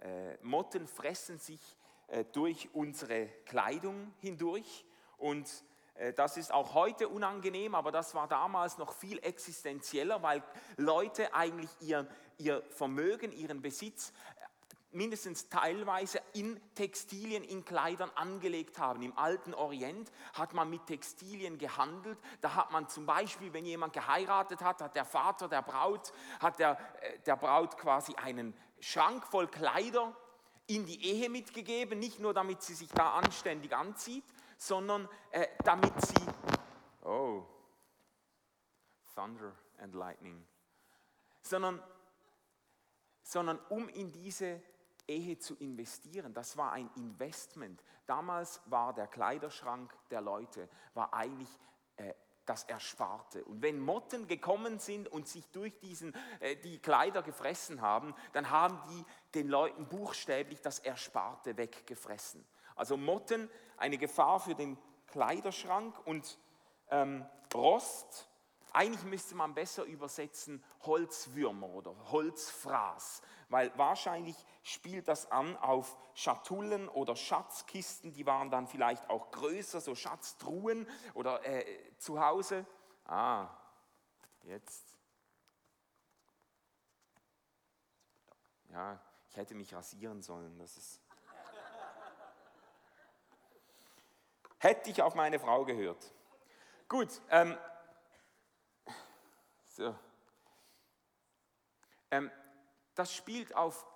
Äh, 0.00 0.38
Motten 0.42 0.86
fressen 0.86 1.38
sich 1.38 1.60
äh, 2.08 2.24
durch 2.24 2.70
unsere 2.72 3.26
Kleidung 3.44 4.14
hindurch 4.18 4.86
und 5.18 5.48
äh, 5.94 6.14
das 6.14 6.38
ist 6.38 6.52
auch 6.52 6.74
heute 6.74 7.08
unangenehm, 7.08 7.74
aber 7.74 7.92
das 7.92 8.14
war 8.14 8.26
damals 8.26 8.78
noch 8.78 8.94
viel 8.94 9.18
existenzieller, 9.18 10.22
weil 10.22 10.42
Leute 10.76 11.34
eigentlich 11.34 11.70
ihr, 11.80 12.08
ihr 12.38 12.62
Vermögen, 12.70 13.30
ihren 13.32 13.60
Besitz 13.60 14.12
mindestens 14.92 15.48
teilweise 15.48 16.20
in 16.32 16.60
Textilien, 16.74 17.44
in 17.44 17.64
Kleidern 17.64 18.10
angelegt 18.14 18.78
haben. 18.78 19.02
Im 19.02 19.16
alten 19.16 19.54
Orient 19.54 20.10
hat 20.34 20.52
man 20.52 20.68
mit 20.68 20.86
Textilien 20.86 21.58
gehandelt. 21.58 22.18
Da 22.40 22.54
hat 22.54 22.72
man 22.72 22.88
zum 22.88 23.06
Beispiel, 23.06 23.52
wenn 23.52 23.64
jemand 23.64 23.92
geheiratet 23.92 24.62
hat, 24.62 24.82
hat 24.82 24.96
der 24.96 25.04
Vater 25.04 25.48
der 25.48 25.62
Braut, 25.62 26.12
hat 26.40 26.58
der, 26.58 26.78
äh, 27.02 27.18
der 27.20 27.36
Braut 27.36 27.78
quasi 27.78 28.14
einen 28.16 28.54
Schrank 28.80 29.26
voll 29.26 29.46
Kleider 29.48 30.16
in 30.66 30.86
die 30.86 31.04
Ehe 31.04 31.28
mitgegeben, 31.28 31.98
nicht 31.98 32.20
nur 32.20 32.34
damit 32.34 32.62
sie 32.62 32.74
sich 32.74 32.88
da 32.90 33.14
anständig 33.14 33.74
anzieht, 33.74 34.24
sondern 34.56 35.08
äh, 35.30 35.46
damit 35.64 35.92
sie, 36.00 36.26
oh, 37.02 37.44
Thunder 39.14 39.52
and 39.78 39.94
Lightning, 39.94 40.46
sondern, 41.42 41.82
sondern 43.22 43.58
um 43.68 43.88
in 43.88 44.12
diese 44.12 44.62
Ehe 45.10 45.38
zu 45.38 45.56
investieren. 45.56 46.32
Das 46.32 46.56
war 46.56 46.72
ein 46.72 46.88
Investment. 46.96 47.82
Damals 48.06 48.60
war 48.66 48.94
der 48.94 49.08
Kleiderschrank 49.08 49.92
der 50.10 50.20
Leute, 50.20 50.68
war 50.94 51.12
eigentlich 51.12 51.50
äh, 51.96 52.14
das 52.46 52.64
Ersparte. 52.64 53.44
Und 53.44 53.62
wenn 53.62 53.80
Motten 53.80 54.26
gekommen 54.26 54.78
sind 54.78 55.08
und 55.08 55.28
sich 55.28 55.46
durch 55.50 55.78
diesen, 55.80 56.14
äh, 56.38 56.56
die 56.56 56.78
Kleider 56.78 57.22
gefressen 57.22 57.80
haben, 57.80 58.14
dann 58.32 58.50
haben 58.50 58.80
die 58.88 59.04
den 59.38 59.48
Leuten 59.48 59.86
buchstäblich 59.86 60.60
das 60.60 60.78
Ersparte 60.78 61.56
weggefressen. 61.56 62.44
Also 62.76 62.96
Motten, 62.96 63.50
eine 63.76 63.98
Gefahr 63.98 64.40
für 64.40 64.54
den 64.54 64.78
Kleiderschrank 65.08 65.94
und 66.06 66.38
ähm, 66.90 67.26
Rost, 67.52 68.28
eigentlich 68.72 69.04
müsste 69.04 69.34
man 69.34 69.54
besser 69.54 69.84
übersetzen 69.84 70.62
Holzwürmer 70.82 71.68
oder 71.68 71.94
Holzfraß, 72.12 73.22
weil 73.50 73.76
wahrscheinlich 73.76 74.36
spielt 74.62 75.08
das 75.08 75.30
an 75.30 75.56
auf 75.56 75.98
Schatullen 76.14 76.88
oder 76.88 77.16
Schatzkisten, 77.16 78.12
die 78.12 78.24
waren 78.24 78.50
dann 78.50 78.68
vielleicht 78.68 79.10
auch 79.10 79.32
größer, 79.32 79.80
so 79.80 79.94
Schatztruhen 79.94 80.88
oder 81.14 81.44
äh, 81.44 81.66
zu 81.98 82.24
Hause. 82.24 82.64
Ah, 83.04 83.48
jetzt. 84.44 84.96
Ja, 88.70 89.00
ich 89.28 89.36
hätte 89.36 89.54
mich 89.54 89.74
rasieren 89.74 90.22
sollen, 90.22 90.56
das 90.58 90.76
ist 90.76 91.00
Hätte 94.58 94.90
ich 94.90 95.02
auf 95.02 95.16
meine 95.16 95.40
Frau 95.40 95.64
gehört. 95.64 96.12
Gut, 96.88 97.20
ähm, 97.30 97.58
so. 99.66 99.96
Ähm, 102.12 102.30
das 103.00 103.14
spielt 103.14 103.56
auf 103.56 103.86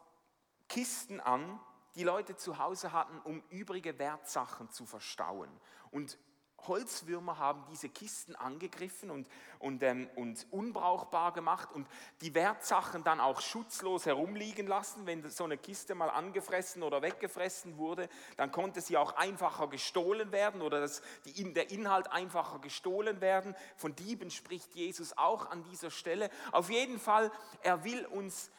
Kisten 0.67 1.21
an, 1.21 1.61
die 1.95 2.05
Leute 2.05 2.37
zu 2.37 2.57
Hause 2.59 2.95
hatten, 2.95 3.21
um 3.25 3.43
übrige 3.51 3.99
Wertsachen 3.99 4.71
zu 4.71 4.87
verstauen. 4.87 5.51
Und 5.91 6.19
Holzwürmer 6.67 7.37
haben 7.37 7.67
diese 7.71 7.91
Kisten 7.91 8.35
angegriffen 8.35 9.11
und, 9.11 9.29
und, 9.59 9.83
ähm, 9.83 10.09
und 10.17 10.47
unbrauchbar 10.51 11.35
gemacht 11.35 11.71
und 11.71 11.87
die 12.23 12.35
Wertsachen 12.35 13.05
dann 13.05 13.21
auch 13.21 13.43
schutzlos 13.43 14.07
herumliegen 14.07 14.67
lassen. 14.67 15.05
Wenn 15.05 15.29
so 15.29 15.45
eine 15.45 15.59
Kiste 15.59 15.95
mal 15.95 16.09
angefressen 16.09 16.83
oder 16.83 17.03
weggefressen 17.03 17.77
wurde, 17.77 18.09
dann 18.39 18.51
konnte 18.53 18.81
sie 18.81 18.97
auch 18.97 19.17
einfacher 19.17 19.69
gestohlen 19.69 20.33
werden 20.33 20.63
oder 20.63 20.81
das, 20.81 21.03
die, 21.27 21.53
der 21.53 21.71
Inhalt 21.71 22.11
einfacher 22.11 22.59
gestohlen 22.59 23.21
werden. 23.21 23.55
Von 23.77 23.95
Dieben 23.95 24.31
spricht 24.31 24.75
Jesus 24.75 25.19
auch 25.19 25.51
an 25.51 25.63
dieser 25.65 25.91
Stelle. 25.91 26.31
Auf 26.53 26.71
jeden 26.71 26.99
Fall, 26.99 27.31
er 27.61 27.85
will 27.85 28.07
uns 28.07 28.51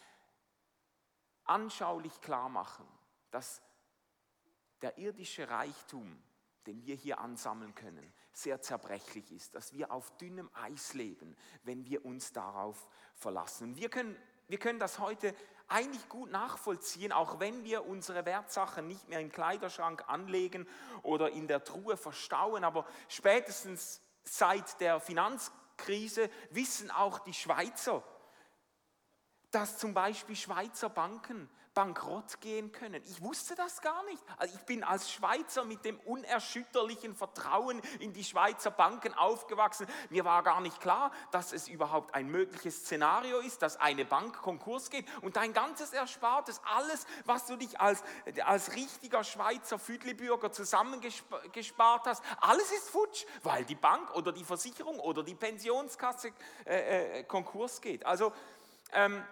anschaulich 1.45 2.21
klar 2.21 2.49
machen, 2.49 2.85
dass 3.31 3.61
der 4.81 4.97
irdische 4.97 5.49
Reichtum, 5.49 6.21
den 6.67 6.83
wir 6.83 6.95
hier 6.95 7.19
ansammeln 7.19 7.75
können, 7.75 8.13
sehr 8.33 8.61
zerbrechlich 8.61 9.31
ist, 9.31 9.55
dass 9.55 9.73
wir 9.73 9.91
auf 9.91 10.15
dünnem 10.17 10.49
Eis 10.53 10.93
leben, 10.93 11.35
wenn 11.63 11.85
wir 11.85 12.05
uns 12.05 12.33
darauf 12.33 12.89
verlassen. 13.13 13.75
Wir 13.77 13.89
können, 13.89 14.15
wir 14.47 14.59
können 14.59 14.79
das 14.79 14.99
heute 14.99 15.33
eigentlich 15.67 16.07
gut 16.09 16.29
nachvollziehen, 16.31 17.11
auch 17.11 17.39
wenn 17.39 17.63
wir 17.63 17.85
unsere 17.85 18.25
Wertsachen 18.25 18.87
nicht 18.87 19.07
mehr 19.07 19.19
im 19.19 19.31
Kleiderschrank 19.31 20.07
anlegen 20.07 20.67
oder 21.01 21.31
in 21.31 21.47
der 21.47 21.63
Truhe 21.63 21.97
verstauen. 21.97 22.63
Aber 22.63 22.85
spätestens 23.07 24.01
seit 24.23 24.79
der 24.81 24.99
Finanzkrise 24.99 26.29
wissen 26.51 26.91
auch 26.91 27.19
die 27.19 27.33
Schweizer, 27.33 28.03
dass 29.55 29.77
zum 29.77 29.93
Beispiel 29.93 30.35
Schweizer 30.35 30.89
Banken 30.89 31.49
bankrott 31.73 32.41
gehen 32.41 32.73
können. 32.73 33.01
Ich 33.05 33.21
wusste 33.21 33.55
das 33.55 33.81
gar 33.81 34.03
nicht. 34.05 34.21
Also 34.37 34.57
ich 34.57 34.65
bin 34.65 34.83
als 34.83 35.09
Schweizer 35.09 35.63
mit 35.63 35.85
dem 35.85 35.97
unerschütterlichen 36.01 37.15
Vertrauen 37.15 37.81
in 37.99 38.11
die 38.11 38.25
Schweizer 38.25 38.71
Banken 38.71 39.13
aufgewachsen. 39.13 39.87
Mir 40.09 40.25
war 40.25 40.43
gar 40.43 40.59
nicht 40.59 40.81
klar, 40.81 41.11
dass 41.31 41.53
es 41.53 41.69
überhaupt 41.69 42.13
ein 42.15 42.27
mögliches 42.27 42.81
Szenario 42.81 43.39
ist, 43.39 43.61
dass 43.61 43.77
eine 43.77 44.03
Bank 44.03 44.41
Konkurs 44.41 44.89
geht 44.89 45.05
und 45.21 45.37
dein 45.37 45.53
ganzes 45.53 45.93
Erspartes, 45.93 46.59
alles, 46.75 47.05
was 47.23 47.45
du 47.45 47.55
dich 47.55 47.79
als, 47.79 48.03
als 48.45 48.75
richtiger 48.75 49.23
Schweizer 49.23 49.79
Füdlibürger 49.79 50.51
zusammengespart 50.51 52.07
hast, 52.07 52.23
alles 52.41 52.71
ist 52.71 52.89
futsch, 52.89 53.25
weil 53.43 53.63
die 53.63 53.75
Bank 53.75 54.13
oder 54.15 54.33
die 54.33 54.43
Versicherung 54.43 54.99
oder 54.99 55.23
die 55.23 55.35
Pensionskasse 55.35 56.33
äh, 56.65 57.19
äh, 57.19 57.23
Konkurs 57.23 57.79
geht. 57.79 58.05
Also 58.05 58.33
ähm, 58.93 59.23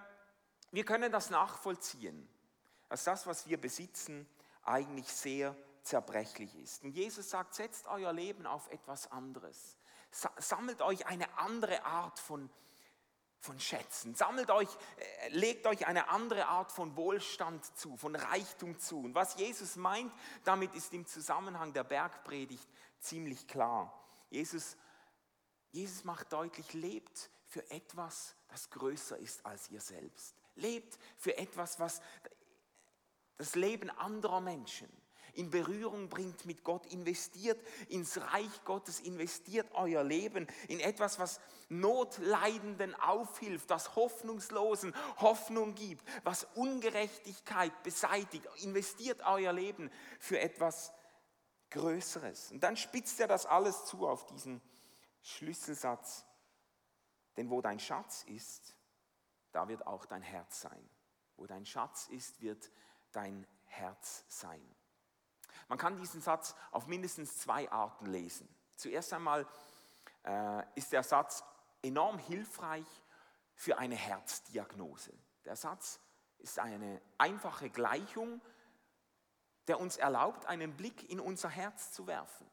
wir 0.73 0.83
können 0.83 1.11
das 1.11 1.29
nachvollziehen 1.29 2.27
dass 2.93 3.05
das, 3.05 3.25
was 3.25 3.47
wir 3.47 3.59
besitzen, 3.59 4.29
eigentlich 4.61 5.07
sehr 5.07 5.55
zerbrechlich 5.81 6.55
ist. 6.57 6.83
Und 6.83 6.91
Jesus 6.91 7.27
sagt, 7.27 7.55
setzt 7.55 7.87
euer 7.87 8.13
Leben 8.13 8.45
auf 8.45 8.71
etwas 8.71 9.11
anderes. 9.11 9.79
Sammelt 10.37 10.79
euch 10.83 11.07
eine 11.07 11.39
andere 11.39 11.83
Art 11.85 12.19
von, 12.19 12.51
von 13.39 13.59
Schätzen. 13.59 14.13
Sammelt 14.13 14.51
euch, 14.51 14.69
äh, 14.97 15.29
legt 15.29 15.65
euch 15.65 15.87
eine 15.87 16.09
andere 16.09 16.45
Art 16.45 16.71
von 16.71 16.95
Wohlstand 16.95 17.65
zu, 17.75 17.97
von 17.97 18.15
Reichtum 18.15 18.77
zu. 18.77 18.99
Und 18.99 19.15
was 19.15 19.37
Jesus 19.37 19.75
meint, 19.75 20.13
damit 20.43 20.75
ist 20.75 20.93
im 20.93 21.07
Zusammenhang 21.07 21.73
der 21.73 21.85
Bergpredigt 21.85 22.69
ziemlich 22.99 23.47
klar. 23.47 23.91
Jesus, 24.29 24.77
Jesus 25.71 26.03
macht 26.03 26.31
deutlich, 26.31 26.73
lebt 26.73 27.31
für 27.47 27.67
etwas, 27.71 28.35
das 28.49 28.69
größer 28.69 29.17
ist 29.17 29.43
als 29.47 29.71
ihr 29.71 29.81
selbst. 29.81 30.42
Lebt 30.55 30.97
für 31.17 31.37
etwas, 31.37 31.79
was 31.79 32.01
das 33.37 33.55
Leben 33.55 33.89
anderer 33.89 34.41
Menschen 34.41 34.89
in 35.33 35.49
Berührung 35.49 36.09
bringt 36.09 36.45
mit 36.45 36.63
Gott, 36.63 36.85
investiert 36.87 37.59
ins 37.89 38.19
Reich 38.19 38.63
Gottes, 38.65 38.99
investiert 38.99 39.67
euer 39.73 40.03
Leben 40.03 40.47
in 40.67 40.79
etwas, 40.79 41.17
was 41.17 41.39
Notleidenden 41.69 42.93
aufhilft, 42.95 43.71
das 43.71 43.95
Hoffnungslosen 43.95 44.93
Hoffnung 45.17 45.73
gibt, 45.73 46.07
was 46.23 46.47
Ungerechtigkeit 46.55 47.71
beseitigt. 47.83 48.47
Investiert 48.57 49.21
euer 49.25 49.53
Leben 49.53 49.89
für 50.19 50.39
etwas 50.39 50.93
Größeres. 51.71 52.51
Und 52.51 52.61
dann 52.61 52.77
spitzt 52.77 53.19
er 53.19 53.27
das 53.27 53.47
alles 53.47 53.85
zu 53.85 54.07
auf 54.07 54.27
diesen 54.27 54.61
Schlüsselsatz. 55.23 56.25
Denn 57.37 57.49
wo 57.49 57.61
dein 57.61 57.79
Schatz 57.79 58.23
ist, 58.27 58.75
da 59.53 59.67
wird 59.67 59.87
auch 59.87 60.05
dein 60.05 60.21
Herz 60.21 60.61
sein. 60.61 60.89
Wo 61.37 61.45
dein 61.45 61.65
Schatz 61.65 62.07
ist, 62.09 62.41
wird 62.41 62.69
dein 63.11 63.47
Herz 63.65 64.25
sein. 64.27 64.61
Man 65.67 65.77
kann 65.77 65.95
diesen 65.95 66.21
Satz 66.21 66.55
auf 66.71 66.87
mindestens 66.87 67.37
zwei 67.37 67.71
Arten 67.71 68.07
lesen. 68.07 68.47
Zuerst 68.75 69.13
einmal 69.13 69.47
äh, 70.23 70.63
ist 70.75 70.91
der 70.91 71.03
Satz 71.03 71.43
enorm 71.81 72.17
hilfreich 72.17 72.85
für 73.55 73.77
eine 73.77 73.95
Herzdiagnose. 73.95 75.13
Der 75.45 75.55
Satz 75.55 75.99
ist 76.39 76.59
eine 76.59 77.01
einfache 77.17 77.69
Gleichung, 77.69 78.41
der 79.67 79.79
uns 79.79 79.97
erlaubt, 79.97 80.45
einen 80.47 80.75
Blick 80.75 81.09
in 81.09 81.19
unser 81.19 81.49
Herz 81.49 81.91
zu 81.93 82.07
werfen. 82.07 82.49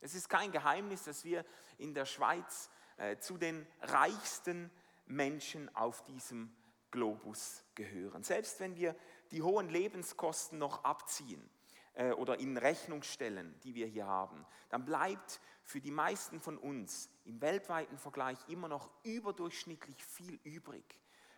Es 0.00 0.14
ist 0.14 0.28
kein 0.28 0.52
Geheimnis, 0.52 1.04
dass 1.04 1.24
wir 1.24 1.44
in 1.78 1.94
der 1.94 2.04
Schweiz 2.04 2.70
äh, 2.96 3.18
zu 3.18 3.38
den 3.38 3.66
reichsten 3.82 4.70
Menschen 5.06 5.74
auf 5.74 6.04
diesem 6.04 6.54
Globus 6.90 7.64
gehören. 7.74 8.22
Selbst 8.22 8.60
wenn 8.60 8.76
wir 8.76 8.94
die 9.30 9.42
hohen 9.42 9.68
Lebenskosten 9.68 10.58
noch 10.58 10.84
abziehen 10.84 11.48
äh, 11.94 12.12
oder 12.12 12.38
in 12.38 12.56
Rechnung 12.56 13.02
stellen, 13.02 13.58
die 13.64 13.74
wir 13.74 13.86
hier 13.86 14.06
haben, 14.06 14.46
dann 14.68 14.84
bleibt 14.84 15.40
für 15.62 15.80
die 15.80 15.90
meisten 15.90 16.40
von 16.40 16.58
uns 16.58 17.10
im 17.24 17.40
weltweiten 17.40 17.98
Vergleich 17.98 18.38
immer 18.48 18.68
noch 18.68 18.90
überdurchschnittlich 19.02 20.04
viel 20.04 20.38
übrig 20.44 20.84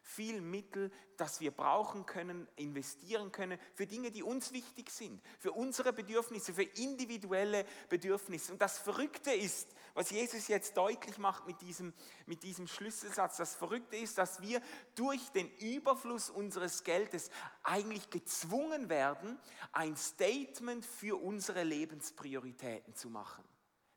viel 0.06 0.40
Mittel, 0.40 0.92
das 1.16 1.40
wir 1.40 1.50
brauchen 1.50 2.06
können, 2.06 2.46
investieren 2.54 3.32
können 3.32 3.58
für 3.74 3.86
Dinge, 3.88 4.12
die 4.12 4.22
uns 4.22 4.52
wichtig 4.52 4.88
sind, 4.88 5.20
für 5.40 5.50
unsere 5.50 5.92
Bedürfnisse, 5.92 6.54
für 6.54 6.62
individuelle 6.62 7.66
Bedürfnisse. 7.88 8.52
Und 8.52 8.62
das 8.62 8.78
Verrückte 8.78 9.32
ist, 9.32 9.68
was 9.94 10.10
Jesus 10.10 10.46
jetzt 10.46 10.76
deutlich 10.76 11.18
macht 11.18 11.48
mit 11.48 11.60
diesem, 11.60 11.92
mit 12.26 12.44
diesem 12.44 12.68
Schlüsselsatz, 12.68 13.36
das 13.36 13.56
Verrückte 13.56 13.96
ist, 13.96 14.16
dass 14.16 14.40
wir 14.40 14.62
durch 14.94 15.28
den 15.30 15.50
Überfluss 15.56 16.30
unseres 16.30 16.84
Geldes 16.84 17.30
eigentlich 17.64 18.08
gezwungen 18.08 18.88
werden, 18.88 19.40
ein 19.72 19.96
Statement 19.96 20.86
für 20.86 21.20
unsere 21.20 21.64
Lebensprioritäten 21.64 22.94
zu 22.94 23.10
machen. 23.10 23.42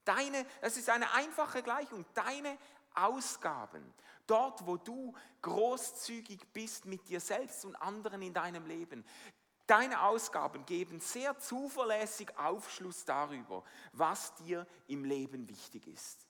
Deine, 0.06 0.44
das 0.62 0.76
ist 0.76 0.90
eine 0.90 1.14
einfache 1.14 1.62
Gleichung, 1.62 2.04
deine 2.16 2.58
Ausgaben 2.96 3.94
Dort, 4.30 4.66
wo 4.66 4.78
du 4.78 5.14
großzügig 5.42 6.54
bist 6.54 6.86
mit 6.86 7.08
dir 7.10 7.20
selbst 7.20 7.66
und 7.66 7.76
anderen 7.76 8.22
in 8.22 8.34
deinem 8.34 8.66
Leben. 8.66 9.04
Deine 9.66 10.04
Ausgaben 10.04 10.66
geben 10.66 11.00
sehr 11.00 11.38
zuverlässig 11.40 12.38
Aufschluss 12.38 13.06
darüber, 13.06 13.64
was 13.94 14.34
dir 14.36 14.66
im 14.88 15.04
Leben 15.04 15.48
wichtig 15.48 15.88
ist. 15.88 16.26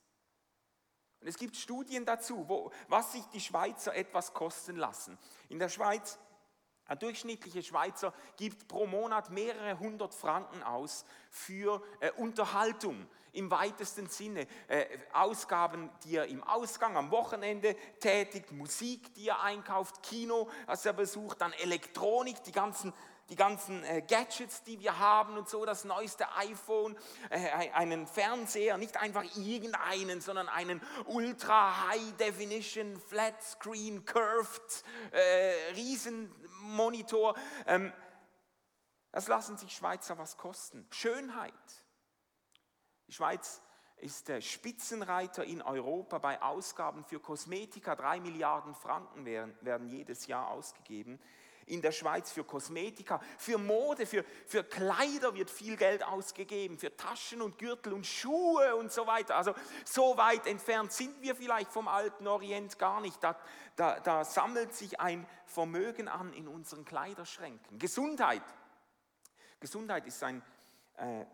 Und 1.21 1.27
es 1.27 1.37
gibt 1.37 1.57
Studien 1.57 2.05
dazu, 2.05 2.47
wo, 2.47 2.71
was 2.87 3.11
sich 3.11 3.23
die 3.33 3.41
Schweizer 3.41 3.93
etwas 3.95 4.33
kosten 4.33 4.77
lassen. 4.77 5.17
In 5.49 5.59
der 5.59 5.69
Schweiz 5.69 6.17
ein 6.89 6.97
durchschnittlicher 6.97 7.61
Schweizer 7.61 8.13
gibt 8.35 8.67
pro 8.67 8.87
Monat 8.87 9.29
mehrere 9.29 9.77
hundert 9.77 10.13
Franken 10.15 10.63
aus 10.63 11.05
für 11.29 11.83
äh, 11.99 12.11
Unterhaltung 12.13 13.07
im 13.33 13.51
weitesten 13.51 14.07
Sinne. 14.07 14.47
Äh, 14.67 14.85
Ausgaben, 15.13 15.89
die 16.03 16.15
er 16.15 16.27
im 16.27 16.43
Ausgang 16.43 16.97
am 16.97 17.11
Wochenende 17.11 17.75
tätigt, 17.99 18.51
Musik, 18.51 19.13
die 19.13 19.29
er 19.29 19.41
einkauft, 19.41 20.03
Kino, 20.03 20.49
das 20.67 20.85
er 20.85 20.93
besucht, 20.93 21.41
dann 21.41 21.53
Elektronik, 21.53 22.43
die 22.43 22.51
ganzen 22.51 22.93
die 23.29 23.35
ganzen 23.35 23.83
äh, 23.83 24.01
Gadgets, 24.01 24.63
die 24.63 24.79
wir 24.79 24.97
haben 24.97 25.37
und 25.37 25.47
so, 25.47 25.65
das 25.65 25.85
neueste 25.85 26.25
iPhone, 26.35 26.97
äh, 27.29 27.69
einen 27.71 28.07
Fernseher, 28.07 28.77
nicht 28.77 28.97
einfach 28.97 29.23
irgendeinen, 29.35 30.19
sondern 30.21 30.49
einen 30.49 30.81
Ultra 31.05 31.87
High 31.89 32.13
Definition 32.17 32.99
Flat 32.99 33.41
Screen 33.43 34.03
Curved 34.03 34.83
äh, 35.11 35.73
Riesenmonitor. 35.75 37.35
Ähm, 37.67 37.93
das 39.11 39.27
lassen 39.27 39.57
sich 39.57 39.73
Schweizer 39.73 40.17
was 40.17 40.37
kosten. 40.37 40.87
Schönheit. 40.91 41.53
Die 43.09 43.15
Schweiz 43.15 43.59
ist 43.97 44.27
der 44.27 44.39
Spitzenreiter 44.39 45.43
in 45.43 45.63
Europa 45.63 46.19
bei 46.19 46.39
Ausgaben 46.43 47.03
für 47.03 47.19
Kosmetika. 47.19 47.95
Drei 47.95 48.19
Milliarden 48.19 48.75
Franken 48.75 49.25
werden, 49.25 49.57
werden 49.61 49.89
jedes 49.89 50.27
Jahr 50.27 50.51
ausgegeben 50.51 51.19
in 51.65 51.81
der 51.81 51.91
Schweiz 51.91 52.31
für 52.31 52.43
Kosmetika, 52.43 53.19
für 53.37 53.57
Mode, 53.57 54.05
für, 54.05 54.23
für 54.45 54.63
Kleider 54.63 55.33
wird 55.33 55.49
viel 55.49 55.75
Geld 55.75 56.03
ausgegeben, 56.03 56.77
für 56.77 56.95
Taschen 56.95 57.41
und 57.41 57.57
Gürtel 57.57 57.93
und 57.93 58.05
Schuhe 58.05 58.75
und 58.75 58.91
so 58.91 59.07
weiter. 59.07 59.35
Also 59.35 59.55
so 59.85 60.17
weit 60.17 60.45
entfernt 60.45 60.91
sind 60.91 61.19
wir 61.21 61.35
vielleicht 61.35 61.71
vom 61.71 61.87
alten 61.87 62.27
Orient 62.27 62.77
gar 62.77 63.01
nicht. 63.01 63.23
Da, 63.23 63.35
da, 63.75 63.99
da 63.99 64.23
sammelt 64.23 64.75
sich 64.75 64.99
ein 64.99 65.27
Vermögen 65.47 66.07
an 66.07 66.31
in 66.33 66.47
unseren 66.47 66.85
Kleiderschränken. 66.85 67.79
Gesundheit. 67.79 68.43
Gesundheit 69.59 70.05
ist 70.05 70.23
ein 70.23 70.43
äh, 70.97 71.25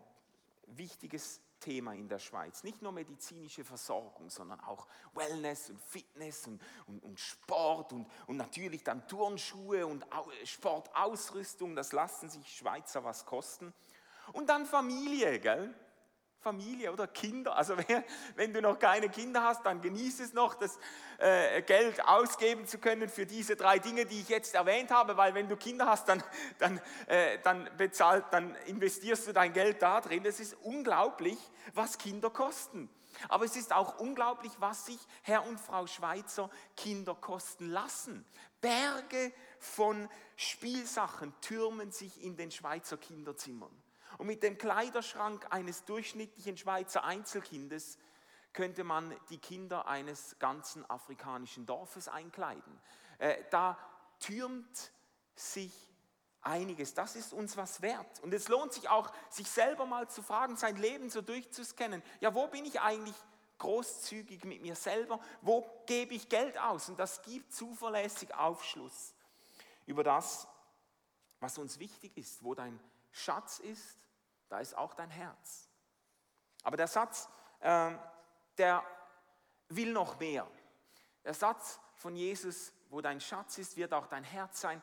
wichtiges 0.66 1.40
Thema 1.60 1.94
in 1.94 2.08
der 2.08 2.18
Schweiz. 2.18 2.62
Nicht 2.62 2.82
nur 2.82 2.92
medizinische 2.92 3.64
Versorgung, 3.64 4.30
sondern 4.30 4.60
auch 4.60 4.86
Wellness 5.14 5.70
und 5.70 5.80
Fitness 5.80 6.46
und, 6.46 6.60
und, 6.86 7.02
und 7.02 7.18
Sport 7.20 7.92
und, 7.92 8.06
und 8.26 8.36
natürlich 8.36 8.84
dann 8.84 9.06
Turnschuhe 9.08 9.86
und 9.86 10.06
Sportausrüstung. 10.44 11.74
Das 11.76 11.92
lassen 11.92 12.28
sich 12.28 12.56
Schweizer 12.56 13.04
was 13.04 13.24
kosten. 13.24 13.72
Und 14.32 14.48
dann 14.48 14.66
Familie, 14.66 15.38
gell? 15.40 15.74
Familie 16.40 16.92
oder 16.92 17.06
Kinder. 17.06 17.56
Also 17.56 17.76
wenn 18.36 18.52
du 18.52 18.62
noch 18.62 18.78
keine 18.78 19.08
Kinder 19.08 19.42
hast, 19.42 19.64
dann 19.66 19.80
genieß 19.80 20.20
es 20.20 20.32
noch, 20.32 20.54
das 20.54 20.78
äh, 21.18 21.62
Geld 21.62 22.06
ausgeben 22.06 22.66
zu 22.66 22.78
können 22.78 23.08
für 23.08 23.26
diese 23.26 23.56
drei 23.56 23.78
Dinge, 23.78 24.06
die 24.06 24.20
ich 24.20 24.28
jetzt 24.28 24.54
erwähnt 24.54 24.90
habe, 24.90 25.16
weil 25.16 25.34
wenn 25.34 25.48
du 25.48 25.56
Kinder 25.56 25.86
hast, 25.86 26.08
dann, 26.08 26.22
dann, 26.58 26.80
äh, 27.06 27.38
dann, 27.42 27.68
bezahlt, 27.76 28.24
dann 28.30 28.54
investierst 28.66 29.26
du 29.26 29.32
dein 29.32 29.52
Geld 29.52 29.82
da 29.82 30.00
drin. 30.00 30.24
Es 30.24 30.40
ist 30.40 30.54
unglaublich, 30.62 31.38
was 31.74 31.98
Kinder 31.98 32.30
kosten. 32.30 32.88
Aber 33.28 33.44
es 33.44 33.56
ist 33.56 33.72
auch 33.72 33.98
unglaublich, 33.98 34.52
was 34.58 34.86
sich 34.86 34.98
Herr 35.22 35.46
und 35.46 35.58
Frau 35.58 35.86
Schweizer 35.86 36.50
Kinder 36.76 37.14
kosten 37.14 37.68
lassen. 37.68 38.24
Berge 38.60 39.32
von 39.58 40.08
Spielsachen 40.36 41.32
türmen 41.40 41.90
sich 41.90 42.22
in 42.22 42.36
den 42.36 42.50
Schweizer 42.50 42.96
Kinderzimmern. 42.96 43.70
Und 44.18 44.26
mit 44.26 44.42
dem 44.42 44.58
Kleiderschrank 44.58 45.46
eines 45.50 45.84
durchschnittlichen 45.84 46.56
Schweizer 46.56 47.04
Einzelkindes 47.04 47.98
könnte 48.52 48.84
man 48.84 49.14
die 49.28 49.38
Kinder 49.38 49.86
eines 49.86 50.38
ganzen 50.38 50.88
afrikanischen 50.88 51.66
Dorfes 51.66 52.08
einkleiden. 52.08 52.80
Äh, 53.18 53.44
da 53.50 53.78
türmt 54.18 54.92
sich 55.34 55.72
einiges. 56.40 56.94
Das 56.94 57.16
ist 57.16 57.32
uns 57.32 57.56
was 57.56 57.82
wert. 57.82 58.20
Und 58.20 58.32
es 58.32 58.48
lohnt 58.48 58.72
sich 58.72 58.88
auch, 58.88 59.12
sich 59.28 59.50
selber 59.50 59.84
mal 59.84 60.08
zu 60.08 60.22
fragen, 60.22 60.56
sein 60.56 60.76
Leben 60.76 61.10
so 61.10 61.20
durchzuscannen. 61.20 62.02
Ja, 62.20 62.34
wo 62.34 62.46
bin 62.46 62.64
ich 62.64 62.80
eigentlich 62.80 63.16
großzügig 63.58 64.44
mit 64.44 64.62
mir 64.62 64.76
selber? 64.76 65.20
Wo 65.42 65.68
gebe 65.86 66.14
ich 66.14 66.28
Geld 66.28 66.58
aus? 66.58 66.88
Und 66.88 66.98
das 66.98 67.22
gibt 67.22 67.52
zuverlässig 67.52 68.34
Aufschluss 68.34 69.14
über 69.86 70.02
das, 70.04 70.48
was 71.40 71.58
uns 71.58 71.78
wichtig 71.78 72.16
ist. 72.16 72.42
Wo 72.42 72.54
dein 72.54 72.78
Schatz 73.12 73.58
ist, 73.58 73.98
da 74.48 74.60
ist 74.60 74.76
auch 74.76 74.94
dein 74.94 75.10
Herz. 75.10 75.68
Aber 76.62 76.76
der 76.76 76.88
Satz, 76.88 77.28
äh, 77.60 77.92
der 78.58 78.84
will 79.68 79.92
noch 79.92 80.18
mehr. 80.18 80.46
Der 81.24 81.34
Satz 81.34 81.80
von 81.94 82.14
Jesus, 82.14 82.72
wo 82.88 83.00
dein 83.00 83.20
Schatz 83.20 83.58
ist, 83.58 83.76
wird 83.76 83.92
auch 83.92 84.06
dein 84.06 84.24
Herz 84.24 84.60
sein, 84.60 84.82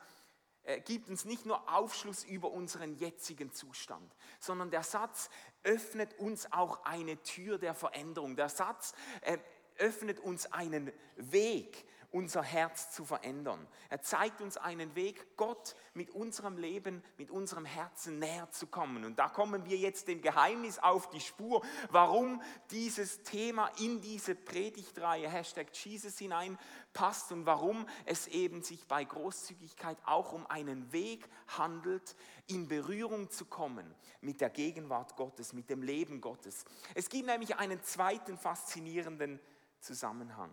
äh, 0.64 0.80
gibt 0.80 1.08
uns 1.08 1.24
nicht 1.24 1.46
nur 1.46 1.72
Aufschluss 1.72 2.24
über 2.24 2.50
unseren 2.50 2.94
jetzigen 2.94 3.52
Zustand, 3.52 4.14
sondern 4.40 4.70
der 4.70 4.82
Satz 4.82 5.28
öffnet 5.62 6.18
uns 6.18 6.50
auch 6.52 6.84
eine 6.84 7.22
Tür 7.22 7.58
der 7.58 7.74
Veränderung. 7.74 8.36
Der 8.36 8.48
Satz 8.48 8.94
äh, 9.22 9.38
öffnet 9.76 10.20
uns 10.20 10.52
einen 10.52 10.92
Weg, 11.16 11.86
unser 12.14 12.44
Herz 12.44 12.92
zu 12.92 13.04
verändern. 13.04 13.66
Er 13.90 14.00
zeigt 14.00 14.40
uns 14.40 14.56
einen 14.56 14.94
Weg, 14.94 15.36
Gott 15.36 15.74
mit 15.94 16.10
unserem 16.10 16.56
Leben, 16.56 17.02
mit 17.18 17.28
unserem 17.28 17.64
Herzen 17.64 18.20
näher 18.20 18.48
zu 18.52 18.68
kommen. 18.68 19.04
Und 19.04 19.18
da 19.18 19.28
kommen 19.28 19.64
wir 19.66 19.76
jetzt 19.76 20.06
dem 20.06 20.22
Geheimnis 20.22 20.78
auf 20.78 21.10
die 21.10 21.20
Spur, 21.20 21.66
warum 21.90 22.40
dieses 22.70 23.24
Thema 23.24 23.68
in 23.80 24.00
diese 24.00 24.36
Predigtreihe 24.36 25.28
Hashtag 25.28 25.74
Jesus 25.74 26.16
hineinpasst 26.16 27.32
und 27.32 27.46
warum 27.46 27.84
es 28.04 28.28
eben 28.28 28.62
sich 28.62 28.86
bei 28.86 29.02
Großzügigkeit 29.02 29.98
auch 30.04 30.32
um 30.32 30.46
einen 30.46 30.92
Weg 30.92 31.28
handelt, 31.58 32.14
in 32.46 32.68
Berührung 32.68 33.28
zu 33.28 33.44
kommen 33.44 33.92
mit 34.20 34.40
der 34.40 34.50
Gegenwart 34.50 35.16
Gottes, 35.16 35.52
mit 35.52 35.68
dem 35.68 35.82
Leben 35.82 36.20
Gottes. 36.20 36.64
Es 36.94 37.08
gibt 37.08 37.26
nämlich 37.26 37.56
einen 37.56 37.82
zweiten 37.82 38.38
faszinierenden 38.38 39.40
Zusammenhang. 39.80 40.52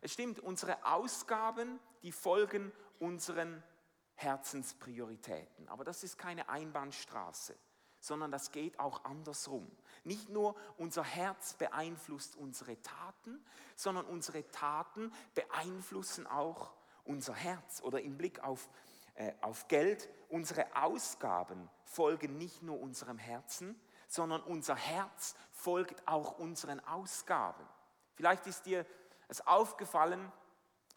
Es 0.00 0.12
stimmt, 0.12 0.40
unsere 0.40 0.84
Ausgaben, 0.84 1.80
die 2.02 2.12
folgen 2.12 2.72
unseren 2.98 3.62
Herzensprioritäten. 4.14 5.68
Aber 5.68 5.84
das 5.84 6.02
ist 6.02 6.18
keine 6.18 6.48
Einbahnstraße, 6.48 7.56
sondern 8.00 8.30
das 8.30 8.52
geht 8.52 8.78
auch 8.78 9.04
andersrum. 9.04 9.70
Nicht 10.04 10.28
nur 10.28 10.56
unser 10.76 11.04
Herz 11.04 11.54
beeinflusst 11.54 12.36
unsere 12.36 12.80
Taten, 12.82 13.44
sondern 13.76 14.06
unsere 14.06 14.48
Taten 14.50 15.12
beeinflussen 15.34 16.26
auch 16.26 16.72
unser 17.04 17.34
Herz. 17.34 17.80
Oder 17.82 18.00
im 18.02 18.16
Blick 18.16 18.42
auf, 18.42 18.68
äh, 19.14 19.32
auf 19.40 19.68
Geld, 19.68 20.08
unsere 20.28 20.66
Ausgaben 20.76 21.68
folgen 21.84 22.38
nicht 22.38 22.62
nur 22.62 22.80
unserem 22.80 23.18
Herzen, 23.18 23.80
sondern 24.08 24.42
unser 24.42 24.76
Herz 24.76 25.34
folgt 25.50 26.06
auch 26.08 26.38
unseren 26.38 26.80
Ausgaben. 26.80 27.66
Vielleicht 28.14 28.46
ist 28.48 28.66
dir 28.66 28.84
es 29.28 29.46
aufgefallen 29.46 30.32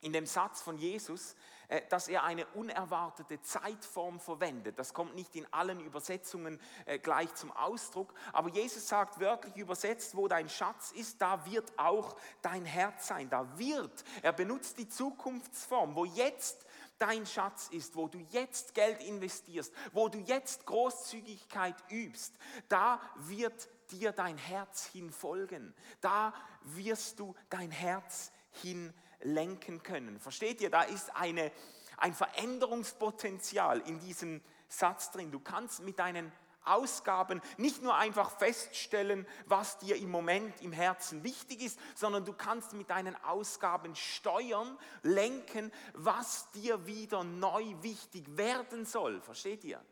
in 0.01 0.13
dem 0.13 0.25
Satz 0.25 0.61
von 0.61 0.77
Jesus, 0.77 1.35
äh, 1.67 1.81
dass 1.89 2.07
er 2.07 2.23
eine 2.23 2.45
unerwartete 2.47 3.41
Zeitform 3.41 4.19
verwendet. 4.19 4.77
Das 4.79 4.93
kommt 4.93 5.15
nicht 5.15 5.35
in 5.35 5.51
allen 5.53 5.79
Übersetzungen 5.79 6.59
äh, 6.85 6.99
gleich 6.99 7.33
zum 7.35 7.51
Ausdruck, 7.51 8.13
aber 8.33 8.49
Jesus 8.49 8.87
sagt 8.87 9.19
wörtlich 9.19 9.55
übersetzt, 9.55 10.15
wo 10.15 10.27
dein 10.27 10.49
Schatz 10.49 10.91
ist, 10.91 11.21
da 11.21 11.45
wird 11.45 11.71
auch 11.77 12.17
dein 12.41 12.65
Herz 12.65 13.07
sein. 13.07 13.29
Da 13.29 13.57
wird, 13.57 14.03
er 14.21 14.33
benutzt 14.33 14.79
die 14.79 14.89
Zukunftsform, 14.89 15.95
wo 15.95 16.05
jetzt 16.05 16.65
dein 16.97 17.25
Schatz 17.25 17.67
ist, 17.71 17.95
wo 17.95 18.07
du 18.07 18.19
jetzt 18.29 18.73
Geld 18.73 19.01
investierst, 19.03 19.73
wo 19.91 20.09
du 20.09 20.19
jetzt 20.19 20.65
Großzügigkeit 20.65 21.75
übst, 21.89 22.35
da 22.69 22.99
wird 23.15 23.69
dir 23.91 24.11
dein 24.11 24.37
Herz 24.37 24.85
hinfolgen. 24.85 25.73
Da 25.99 26.33
wirst 26.63 27.19
du 27.19 27.35
dein 27.49 27.71
Herz 27.71 28.31
hinlenken 28.61 29.83
können. 29.83 30.19
Versteht 30.19 30.61
ihr? 30.61 30.69
Da 30.69 30.83
ist 30.83 31.15
eine, 31.15 31.51
ein 31.97 32.13
Veränderungspotenzial 32.13 33.81
in 33.81 33.99
diesem 33.99 34.41
Satz 34.67 35.11
drin. 35.11 35.31
Du 35.31 35.39
kannst 35.39 35.81
mit 35.81 35.99
deinen 35.99 36.31
Ausgaben 36.63 37.41
nicht 37.57 37.81
nur 37.81 37.95
einfach 37.95 38.37
feststellen, 38.37 39.27
was 39.45 39.79
dir 39.79 39.95
im 39.95 40.11
Moment 40.11 40.61
im 40.61 40.71
Herzen 40.71 41.23
wichtig 41.23 41.61
ist, 41.61 41.79
sondern 41.95 42.23
du 42.25 42.33
kannst 42.33 42.73
mit 42.73 42.89
deinen 42.89 43.15
Ausgaben 43.23 43.95
steuern, 43.95 44.77
lenken, 45.01 45.71
was 45.93 46.51
dir 46.51 46.85
wieder 46.85 47.23
neu 47.23 47.63
wichtig 47.81 48.37
werden 48.37 48.85
soll. 48.85 49.21
Versteht 49.21 49.63
ihr? 49.63 49.83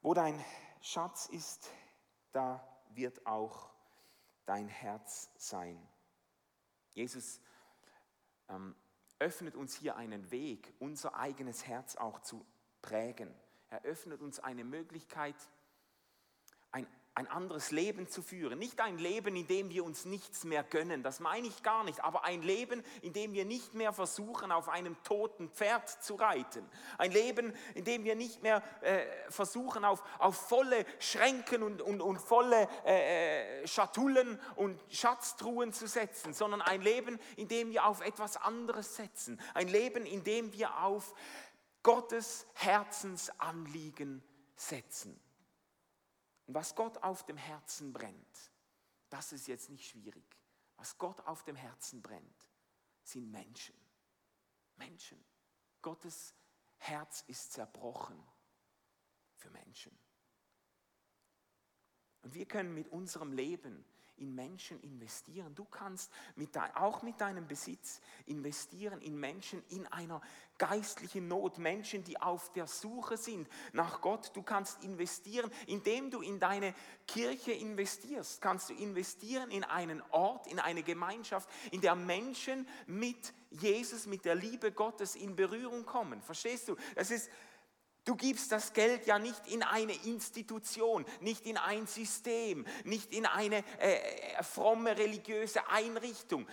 Wo 0.00 0.14
dein 0.14 0.42
Schatz 0.80 1.26
ist, 1.26 1.70
da 2.32 2.66
wird 2.90 3.26
auch 3.26 3.70
dein 4.44 4.68
Herz 4.68 5.30
sein. 5.36 5.80
Jesus 6.92 7.40
ähm, 8.48 8.74
öffnet 9.18 9.56
uns 9.56 9.74
hier 9.74 9.96
einen 9.96 10.30
Weg, 10.30 10.72
unser 10.78 11.16
eigenes 11.16 11.66
Herz 11.66 11.96
auch 11.96 12.20
zu 12.20 12.44
prägen. 12.82 13.34
Er 13.68 13.82
öffnet 13.82 14.20
uns 14.22 14.38
eine 14.38 14.64
Möglichkeit, 14.64 15.36
ein 16.70 16.86
ein 17.16 17.28
anderes 17.28 17.70
Leben 17.70 18.08
zu 18.10 18.20
führen. 18.20 18.58
Nicht 18.58 18.78
ein 18.78 18.98
Leben, 18.98 19.36
in 19.36 19.46
dem 19.46 19.70
wir 19.70 19.84
uns 19.84 20.04
nichts 20.04 20.44
mehr 20.44 20.62
gönnen, 20.62 21.02
das 21.02 21.18
meine 21.18 21.48
ich 21.48 21.62
gar 21.62 21.82
nicht, 21.82 22.04
aber 22.04 22.24
ein 22.24 22.42
Leben, 22.42 22.84
in 23.00 23.14
dem 23.14 23.32
wir 23.32 23.46
nicht 23.46 23.72
mehr 23.72 23.94
versuchen, 23.94 24.52
auf 24.52 24.68
einem 24.68 25.02
toten 25.02 25.48
Pferd 25.48 25.88
zu 25.88 26.16
reiten. 26.16 26.68
Ein 26.98 27.10
Leben, 27.12 27.54
in 27.74 27.84
dem 27.84 28.04
wir 28.04 28.16
nicht 28.16 28.42
mehr 28.42 28.62
äh, 28.82 29.06
versuchen, 29.30 29.86
auf, 29.86 30.02
auf 30.18 30.36
volle 30.36 30.84
Schränken 30.98 31.62
und, 31.62 31.80
und, 31.80 32.02
und 32.02 32.18
volle 32.18 32.68
äh, 32.84 33.62
äh 33.62 33.66
Schatullen 33.66 34.38
und 34.54 34.78
Schatztruhen 34.90 35.72
zu 35.72 35.88
setzen, 35.88 36.34
sondern 36.34 36.60
ein 36.60 36.82
Leben, 36.82 37.18
in 37.36 37.48
dem 37.48 37.70
wir 37.70 37.86
auf 37.86 38.02
etwas 38.02 38.36
anderes 38.36 38.94
setzen. 38.94 39.40
Ein 39.54 39.68
Leben, 39.68 40.04
in 40.04 40.22
dem 40.22 40.52
wir 40.52 40.82
auf 40.82 41.14
Gottes 41.82 42.46
Herzensanliegen 42.52 44.22
setzen. 44.54 45.18
Und 46.46 46.54
was 46.54 46.74
Gott 46.74 47.02
auf 47.02 47.24
dem 47.26 47.36
Herzen 47.36 47.92
brennt, 47.92 48.52
das 49.10 49.32
ist 49.32 49.46
jetzt 49.48 49.70
nicht 49.70 49.88
schwierig. 49.88 50.36
Was 50.76 50.96
Gott 50.98 51.20
auf 51.22 51.42
dem 51.44 51.56
Herzen 51.56 52.02
brennt, 52.02 52.50
sind 53.02 53.30
Menschen. 53.30 53.74
Menschen. 54.76 55.22
Gottes 55.82 56.34
Herz 56.78 57.24
ist 57.26 57.52
zerbrochen 57.52 58.22
für 59.36 59.50
Menschen. 59.50 59.96
Und 62.22 62.34
wir 62.34 62.46
können 62.46 62.74
mit 62.74 62.88
unserem 62.88 63.32
Leben 63.32 63.84
in 64.18 64.34
Menschen 64.34 64.80
investieren. 64.80 65.54
Du 65.54 65.64
kannst 65.64 66.12
mit 66.34 66.54
dein, 66.56 66.74
auch 66.76 67.02
mit 67.02 67.20
deinem 67.20 67.46
Besitz 67.46 68.00
investieren 68.26 69.00
in 69.00 69.18
Menschen 69.18 69.62
in 69.68 69.86
einer 69.86 70.20
geistlichen 70.58 71.28
Not, 71.28 71.58
Menschen, 71.58 72.02
die 72.04 72.20
auf 72.20 72.52
der 72.52 72.66
Suche 72.66 73.16
sind 73.16 73.48
nach 73.72 74.00
Gott. 74.00 74.30
Du 74.34 74.42
kannst 74.42 74.82
investieren, 74.84 75.50
indem 75.66 76.10
du 76.10 76.22
in 76.22 76.38
deine 76.38 76.74
Kirche 77.06 77.52
investierst. 77.52 78.40
Kannst 78.40 78.70
du 78.70 78.74
investieren 78.74 79.50
in 79.50 79.64
einen 79.64 80.02
Ort, 80.10 80.46
in 80.46 80.58
eine 80.58 80.82
Gemeinschaft, 80.82 81.48
in 81.70 81.80
der 81.80 81.94
Menschen 81.94 82.66
mit 82.86 83.34
Jesus, 83.50 84.06
mit 84.06 84.24
der 84.24 84.34
Liebe 84.34 84.72
Gottes 84.72 85.14
in 85.14 85.36
Berührung 85.36 85.84
kommen. 85.84 86.22
Verstehst 86.22 86.68
du? 86.68 86.76
Das 86.94 87.10
ist 87.10 87.30
Du 88.06 88.14
gibst 88.14 88.52
das 88.52 88.72
Geld 88.72 89.04
ja 89.08 89.18
nicht 89.18 89.48
in 89.48 89.64
eine 89.64 89.92
Institution, 90.04 91.04
nicht 91.20 91.44
in 91.44 91.56
ein 91.56 91.88
System, 91.88 92.64
nicht 92.84 93.12
in 93.12 93.26
eine 93.26 93.64
äh, 93.80 93.96
äh, 93.96 94.42
fromme 94.44 94.96
religiöse 94.96 95.68
Einrichtung. 95.70 96.46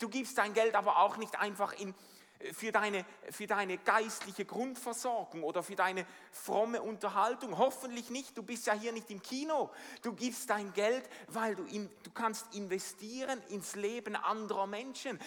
Du 0.00 0.08
gibst 0.08 0.36
dein 0.38 0.52
Geld 0.54 0.74
aber 0.74 0.98
auch 0.98 1.18
nicht 1.18 1.38
einfach 1.38 1.72
in, 1.74 1.94
äh, 2.40 2.52
für, 2.52 2.72
deine, 2.72 3.06
für 3.30 3.46
deine 3.46 3.78
geistliche 3.78 4.44
Grundversorgung 4.44 5.44
oder 5.44 5.62
für 5.62 5.76
deine 5.76 6.04
fromme 6.32 6.82
Unterhaltung. 6.82 7.58
Hoffentlich 7.58 8.10
nicht, 8.10 8.36
du 8.36 8.42
bist 8.42 8.66
ja 8.66 8.74
hier 8.74 8.90
nicht 8.90 9.08
im 9.12 9.22
Kino. 9.22 9.70
Du 10.02 10.14
gibst 10.14 10.50
dein 10.50 10.72
Geld, 10.72 11.08
weil 11.28 11.54
du, 11.54 11.62
in, 11.62 11.88
du 12.02 12.10
kannst 12.10 12.52
investieren 12.56 13.40
ins 13.50 13.76
Leben 13.76 14.16
anderer 14.16 14.66
Menschen. 14.66 15.20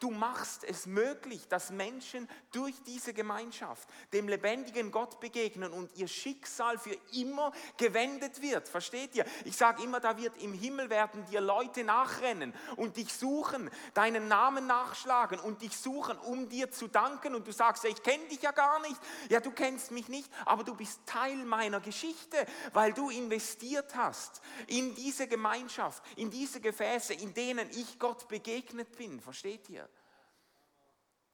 Du 0.00 0.10
machst 0.10 0.64
es 0.64 0.86
möglich, 0.86 1.46
dass 1.48 1.70
Menschen 1.70 2.26
durch 2.52 2.74
diese 2.84 3.12
Gemeinschaft 3.12 3.86
dem 4.14 4.28
lebendigen 4.28 4.90
Gott 4.90 5.20
begegnen 5.20 5.74
und 5.74 5.94
ihr 5.94 6.08
Schicksal 6.08 6.78
für 6.78 6.96
immer 7.12 7.52
gewendet 7.76 8.40
wird. 8.40 8.66
Versteht 8.66 9.14
ihr? 9.14 9.26
Ich 9.44 9.58
sage 9.58 9.82
immer, 9.82 10.00
da 10.00 10.16
wird 10.16 10.38
im 10.38 10.54
Himmel 10.54 10.88
werden 10.88 11.26
dir 11.26 11.42
Leute 11.42 11.84
nachrennen 11.84 12.54
und 12.76 12.96
dich 12.96 13.12
suchen, 13.12 13.70
deinen 13.92 14.26
Namen 14.26 14.66
nachschlagen 14.66 15.38
und 15.38 15.60
dich 15.60 15.76
suchen, 15.76 16.16
um 16.18 16.48
dir 16.48 16.70
zu 16.70 16.88
danken. 16.88 17.34
Und 17.34 17.46
du 17.46 17.52
sagst, 17.52 17.84
ich 17.84 18.02
kenne 18.02 18.24
dich 18.28 18.40
ja 18.40 18.52
gar 18.52 18.80
nicht. 18.80 19.00
Ja, 19.28 19.40
du 19.40 19.50
kennst 19.50 19.90
mich 19.90 20.08
nicht, 20.08 20.32
aber 20.46 20.64
du 20.64 20.74
bist 20.74 21.00
Teil 21.04 21.36
meiner 21.44 21.80
Geschichte, 21.80 22.46
weil 22.72 22.94
du 22.94 23.10
investiert 23.10 23.94
hast 23.94 24.40
in 24.66 24.94
diese 24.94 25.28
Gemeinschaft, 25.28 26.02
in 26.16 26.30
diese 26.30 26.58
Gefäße, 26.58 27.12
in 27.12 27.34
denen 27.34 27.68
ich 27.72 27.98
Gott 27.98 28.28
begegnet 28.28 28.96
bin. 28.96 29.20
Versteht 29.20 29.68
ihr? 29.68 29.89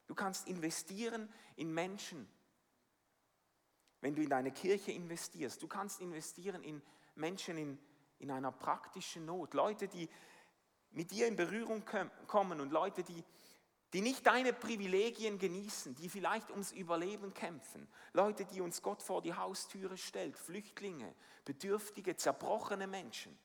Du 0.07 0.15
kannst 0.15 0.47
investieren 0.47 1.31
in 1.55 1.73
Menschen. 1.73 2.27
Wenn 4.01 4.15
du 4.15 4.21
in 4.21 4.29
deine 4.29 4.51
Kirche 4.51 4.91
investierst, 4.91 5.61
du 5.61 5.67
kannst 5.67 5.99
investieren 5.99 6.63
in 6.63 6.81
Menschen 7.15 7.57
in, 7.57 7.79
in 8.19 8.31
einer 8.31 8.51
praktischen 8.51 9.25
Not, 9.25 9.53
Leute, 9.53 9.87
die 9.87 10.09
mit 10.91 11.11
dir 11.11 11.27
in 11.27 11.35
Berührung 11.35 11.83
kommen 12.27 12.61
und 12.61 12.71
Leute, 12.71 13.03
die, 13.03 13.23
die 13.93 14.01
nicht 14.01 14.25
deine 14.25 14.53
Privilegien 14.53 15.39
genießen, 15.39 15.95
die 15.95 16.09
vielleicht 16.09 16.51
ums 16.51 16.71
Überleben 16.71 17.33
kämpfen, 17.33 17.87
Leute, 18.13 18.45
die 18.45 18.61
uns 18.61 18.81
Gott 18.81 19.01
vor 19.01 19.21
die 19.21 19.33
Haustüre 19.33 19.97
stellt, 19.97 20.37
Flüchtlinge, 20.37 21.13
bedürftige, 21.43 22.15
zerbrochene 22.15 22.87
Menschen. 22.87 23.37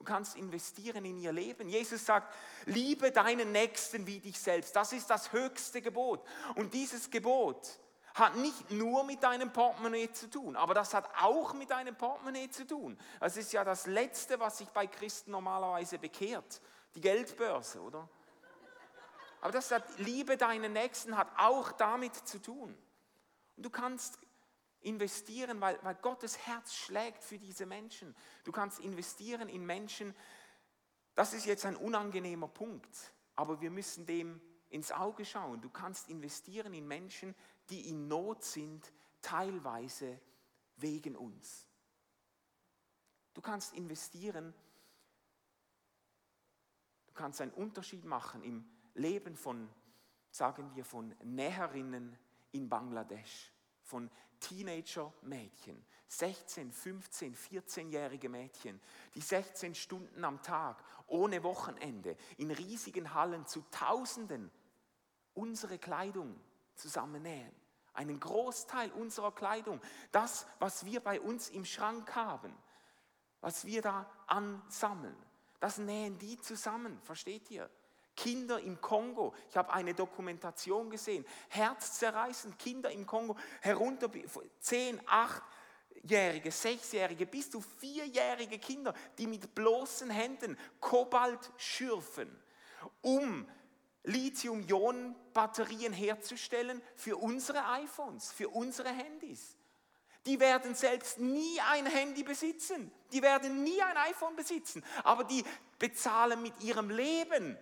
Du 0.00 0.04
kannst 0.04 0.34
investieren 0.36 1.04
in 1.04 1.18
ihr 1.18 1.30
Leben. 1.30 1.68
Jesus 1.68 2.06
sagt, 2.06 2.34
liebe 2.64 3.12
deinen 3.12 3.52
Nächsten 3.52 4.06
wie 4.06 4.18
dich 4.18 4.40
selbst. 4.40 4.74
Das 4.74 4.94
ist 4.94 5.10
das 5.10 5.30
höchste 5.30 5.82
Gebot. 5.82 6.26
Und 6.54 6.72
dieses 6.72 7.10
Gebot 7.10 7.78
hat 8.14 8.34
nicht 8.36 8.70
nur 8.70 9.04
mit 9.04 9.22
deinem 9.22 9.52
Portemonnaie 9.52 10.10
zu 10.10 10.30
tun, 10.30 10.56
aber 10.56 10.72
das 10.72 10.94
hat 10.94 11.06
auch 11.20 11.52
mit 11.52 11.70
deinem 11.70 11.94
Portemonnaie 11.94 12.48
zu 12.48 12.66
tun. 12.66 12.98
Das 13.20 13.36
ist 13.36 13.52
ja 13.52 13.62
das 13.62 13.84
Letzte, 13.84 14.40
was 14.40 14.56
sich 14.56 14.70
bei 14.70 14.86
Christen 14.86 15.32
normalerweise 15.32 15.98
bekehrt. 15.98 16.62
Die 16.94 17.02
Geldbörse, 17.02 17.82
oder? 17.82 18.08
Aber 19.42 19.52
das 19.52 19.70
hat, 19.70 19.84
Liebe 19.98 20.38
deinen 20.38 20.72
Nächsten 20.72 21.14
hat 21.14 21.28
auch 21.36 21.72
damit 21.72 22.16
zu 22.16 22.40
tun. 22.40 22.74
Und 23.54 23.66
du 23.66 23.68
kannst 23.68 24.18
investieren, 24.82 25.60
weil, 25.60 25.78
weil 25.82 25.94
Gottes 25.96 26.38
Herz 26.46 26.74
schlägt 26.74 27.22
für 27.22 27.38
diese 27.38 27.66
Menschen. 27.66 28.14
Du 28.44 28.52
kannst 28.52 28.80
investieren 28.80 29.48
in 29.48 29.64
Menschen. 29.64 30.14
Das 31.14 31.34
ist 31.34 31.46
jetzt 31.46 31.66
ein 31.66 31.76
unangenehmer 31.76 32.48
Punkt, 32.48 33.12
aber 33.36 33.60
wir 33.60 33.70
müssen 33.70 34.06
dem 34.06 34.40
ins 34.70 34.92
Auge 34.92 35.24
schauen. 35.24 35.60
Du 35.60 35.68
kannst 35.68 36.08
investieren 36.08 36.72
in 36.72 36.86
Menschen, 36.86 37.34
die 37.68 37.88
in 37.88 38.08
Not 38.08 38.44
sind, 38.44 38.92
teilweise 39.20 40.20
wegen 40.76 41.16
uns. 41.16 41.66
Du 43.34 43.40
kannst 43.40 43.74
investieren, 43.74 44.54
du 47.06 47.12
kannst 47.14 47.40
einen 47.40 47.52
Unterschied 47.52 48.04
machen 48.04 48.42
im 48.42 48.64
Leben 48.94 49.36
von, 49.36 49.68
sagen 50.30 50.74
wir, 50.74 50.84
von 50.84 51.14
Näherinnen 51.22 52.18
in 52.52 52.68
Bangladesch, 52.68 53.52
von 53.82 54.10
Teenager-Mädchen, 54.40 55.84
16, 56.08 56.72
15, 56.72 57.36
14-jährige 57.36 58.28
Mädchen, 58.28 58.80
die 59.14 59.20
16 59.20 59.74
Stunden 59.74 60.24
am 60.24 60.42
Tag, 60.42 60.82
ohne 61.06 61.42
Wochenende, 61.44 62.16
in 62.36 62.50
riesigen 62.50 63.14
Hallen 63.14 63.46
zu 63.46 63.62
Tausenden 63.70 64.50
unsere 65.34 65.78
Kleidung 65.78 66.38
zusammennähen. 66.74 67.54
Einen 67.92 68.20
Großteil 68.20 68.90
unserer 68.92 69.32
Kleidung, 69.32 69.80
das, 70.12 70.46
was 70.58 70.84
wir 70.84 71.00
bei 71.00 71.20
uns 71.20 71.48
im 71.48 71.64
Schrank 71.64 72.14
haben, 72.14 72.56
was 73.40 73.64
wir 73.64 73.82
da 73.82 74.10
ansammeln, 74.26 75.16
das 75.60 75.78
nähen 75.78 76.18
die 76.18 76.38
zusammen, 76.40 77.00
versteht 77.02 77.50
ihr? 77.50 77.70
Kinder 78.16 78.60
im 78.60 78.80
Kongo. 78.80 79.34
Ich 79.48 79.56
habe 79.56 79.72
eine 79.72 79.94
Dokumentation 79.94 80.90
gesehen. 80.90 81.24
Herzzerreißend, 81.48 82.58
Kinder 82.58 82.90
im 82.90 83.06
Kongo, 83.06 83.36
herunter 83.60 84.10
10, 84.60 85.00
8-jährige, 85.00 86.50
6-jährige, 86.50 87.26
bis 87.26 87.50
zu 87.50 87.60
4-jährige 87.80 88.58
Kinder, 88.58 88.94
die 89.18 89.26
mit 89.26 89.54
bloßen 89.54 90.10
Händen 90.10 90.58
Kobalt 90.80 91.50
schürfen, 91.56 92.30
um 93.00 93.48
Lithium-Ionen-Batterien 94.04 95.92
herzustellen 95.92 96.82
für 96.96 97.16
unsere 97.16 97.64
iPhones, 97.66 98.32
für 98.32 98.48
unsere 98.48 98.88
Handys. 98.88 99.56
Die 100.26 100.38
werden 100.38 100.74
selbst 100.74 101.18
nie 101.18 101.60
ein 101.70 101.86
Handy 101.86 102.22
besitzen. 102.22 102.92
Die 103.12 103.22
werden 103.22 103.62
nie 103.62 103.80
ein 103.80 103.96
iPhone 103.96 104.36
besitzen. 104.36 104.84
Aber 105.02 105.24
die 105.24 105.42
bezahlen 105.78 106.42
mit 106.42 106.62
ihrem 106.62 106.90
Leben 106.90 107.56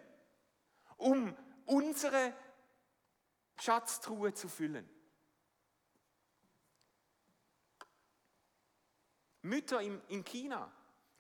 um 0.99 1.35
unsere 1.65 2.35
Schatztruhe 3.57 4.35
zu 4.35 4.49
füllen. 4.49 4.89
Mütter 9.43 9.81
in 9.81 10.25
China, 10.25 10.71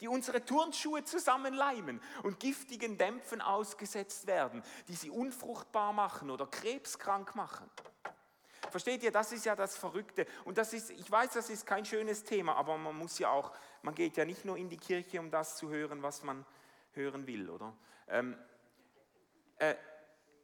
die 0.01 0.09
unsere 0.09 0.45
Turnschuhe 0.45 1.05
zusammenleimen 1.05 2.01
und 2.23 2.39
giftigen 2.41 2.99
Dämpfen 2.99 3.41
ausgesetzt 3.41 4.27
werden, 4.27 4.63
die 4.89 4.95
sie 4.95 5.11
unfruchtbar 5.11 5.93
machen 5.93 6.31
oder 6.31 6.47
krebskrank 6.47 7.35
machen. 7.35 7.69
Versteht 8.71 9.03
ihr, 9.03 9.13
das 9.13 9.33
ist 9.33 9.47
ja 9.47 9.57
das 9.57 9.77
Verrückte. 9.77 10.27
Und 10.45 10.59
das 10.59 10.73
ist, 10.73 10.91
ich 10.91 11.11
weiß, 11.11 11.33
das 11.33 11.49
ist 11.49 11.67
kein 11.67 11.85
schönes 11.85 12.25
Thema, 12.25 12.57
aber 12.57 12.77
man 12.77 12.97
muss 12.97 13.19
ja 13.19 13.31
auch, 13.31 13.53
man 13.83 13.95
geht 13.95 14.17
ja 14.17 14.25
nicht 14.25 14.45
nur 14.45 14.57
in 14.57 14.69
die 14.69 14.77
Kirche, 14.77 15.21
um 15.21 15.31
das 15.31 15.57
zu 15.57 15.71
hören, 15.71 16.03
was 16.03 16.23
man 16.23 16.45
hören 16.93 17.27
will, 17.27 17.49
oder? 17.49 17.75
Ähm, 18.09 18.35
äh, 18.35 18.48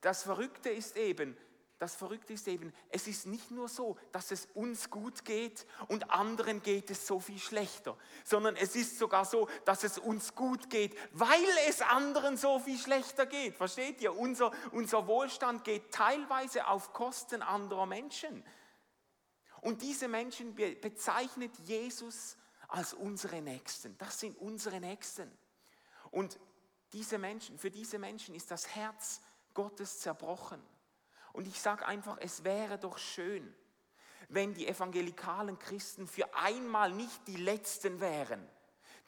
das 0.00 0.22
Verrückte 0.22 0.70
ist 0.70 0.96
eben, 0.96 1.36
das 1.78 1.96
Verrückte 1.96 2.32
ist 2.32 2.46
eben, 2.48 2.72
es 2.88 3.06
ist 3.08 3.26
nicht 3.26 3.50
nur 3.50 3.68
so, 3.68 3.98
dass 4.12 4.30
es 4.30 4.46
uns 4.54 4.90
gut 4.90 5.24
geht 5.24 5.66
und 5.88 6.10
anderen 6.10 6.62
geht 6.62 6.88
es 6.90 7.06
so 7.06 7.20
viel 7.20 7.38
schlechter, 7.38 7.98
sondern 8.24 8.56
es 8.56 8.76
ist 8.76 8.98
sogar 8.98 9.24
so, 9.24 9.48
dass 9.64 9.84
es 9.84 9.98
uns 9.98 10.34
gut 10.34 10.70
geht, 10.70 10.96
weil 11.12 11.44
es 11.68 11.82
anderen 11.82 12.36
so 12.36 12.58
viel 12.58 12.78
schlechter 12.78 13.26
geht. 13.26 13.56
Versteht 13.56 14.00
ihr? 14.00 14.16
Unser, 14.16 14.52
unser 14.72 15.06
Wohlstand 15.06 15.64
geht 15.64 15.90
teilweise 15.90 16.68
auf 16.68 16.92
Kosten 16.92 17.42
anderer 17.42 17.86
Menschen. 17.86 18.44
Und 19.60 19.82
diese 19.82 20.08
Menschen 20.08 20.54
bezeichnet 20.54 21.52
Jesus 21.64 22.36
als 22.68 22.94
unsere 22.94 23.42
Nächsten. 23.42 23.98
Das 23.98 24.20
sind 24.20 24.38
unsere 24.38 24.80
Nächsten. 24.80 25.30
Und 26.10 26.38
diese 26.94 27.18
Menschen, 27.18 27.58
für 27.58 27.70
diese 27.70 27.98
Menschen 27.98 28.34
ist 28.34 28.50
das 28.50 28.74
Herz 28.74 29.20
Gottes 29.52 29.98
zerbrochen. 29.98 30.62
Und 31.32 31.46
ich 31.46 31.60
sage 31.60 31.84
einfach, 31.84 32.16
es 32.20 32.44
wäre 32.44 32.78
doch 32.78 32.96
schön, 32.98 33.54
wenn 34.28 34.54
die 34.54 34.66
evangelikalen 34.66 35.58
Christen 35.58 36.06
für 36.06 36.32
einmal 36.34 36.92
nicht 36.92 37.26
die 37.26 37.36
Letzten 37.36 38.00
wären, 38.00 38.48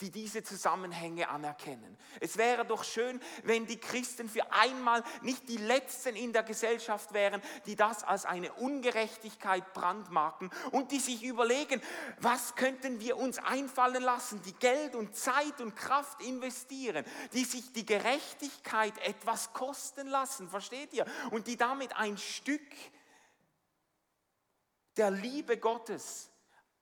die 0.01 0.11
diese 0.11 0.43
Zusammenhänge 0.43 1.29
anerkennen. 1.29 1.97
Es 2.21 2.37
wäre 2.37 2.65
doch 2.65 2.85
schön, 2.85 3.21
wenn 3.45 3.67
die 3.67 3.79
Christen 3.79 4.29
für 4.29 4.53
einmal 4.53 5.03
nicht 5.23 5.49
die 5.49 5.57
Letzten 5.57 6.17
in 6.17 6.33
der 6.33 6.43
Gesellschaft 6.43 7.15
wären, 7.15 7.41
die 7.65 7.77
das 7.77 8.05
als 8.05 8.27
eine 8.27 8.53
Ungerechtigkeit 8.55 9.73
brandmarken 9.73 10.51
und 10.73 10.93
die 10.93 11.01
sich 11.01 11.23
überlegen, 11.23 11.81
was 12.19 12.55
könnten 12.57 13.01
wir 13.01 13.17
uns 13.17 13.39
einfallen 13.39 14.03
lassen, 14.03 14.43
die 14.43 14.55
Geld 14.55 14.95
und 14.95 15.17
Zeit 15.17 15.61
und 15.61 15.75
Kraft 15.77 16.21
investieren, 16.23 17.05
die 17.33 17.45
sich 17.45 17.73
die 17.73 17.87
Gerechtigkeit 17.87 18.97
etwas 18.99 19.53
kosten 19.53 20.09
lassen, 20.09 20.49
versteht 20.49 20.93
ihr? 20.93 21.07
Und 21.31 21.47
die 21.47 21.57
damit 21.57 21.97
ein 21.97 22.19
Stück 22.19 22.61
der 24.97 25.11
Liebe 25.11 25.59
Gottes 25.59 26.31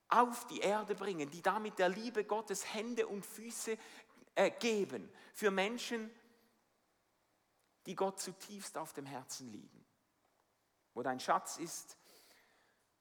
auf 0.09 0.47
die 0.47 0.61
Erde 0.61 0.95
bringen, 0.95 1.31
die 1.31 1.43
damit 1.43 1.79
der 1.79 1.89
Liebe 1.89 2.25
Gottes 2.25 2.75
Hände 2.75 3.07
und 3.07 3.25
Füße 3.25 3.77
äh, 4.35 4.51
geben 4.51 5.11
für 5.33 5.51
Menschen, 5.51 6.11
die 7.87 7.95
Gott 7.95 8.21
zutiefst 8.21 8.77
auf 8.79 8.93
dem 8.93 9.07
Herzen 9.07 9.51
liegen. 9.51 9.85
Wo 10.95 11.03
dein 11.03 11.21
Schatz 11.21 11.59
ist, 11.59 11.97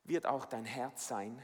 wird 0.03 0.25
auch 0.25 0.45
dein 0.45 0.65
Herz 0.65 1.07
sein. 1.07 1.41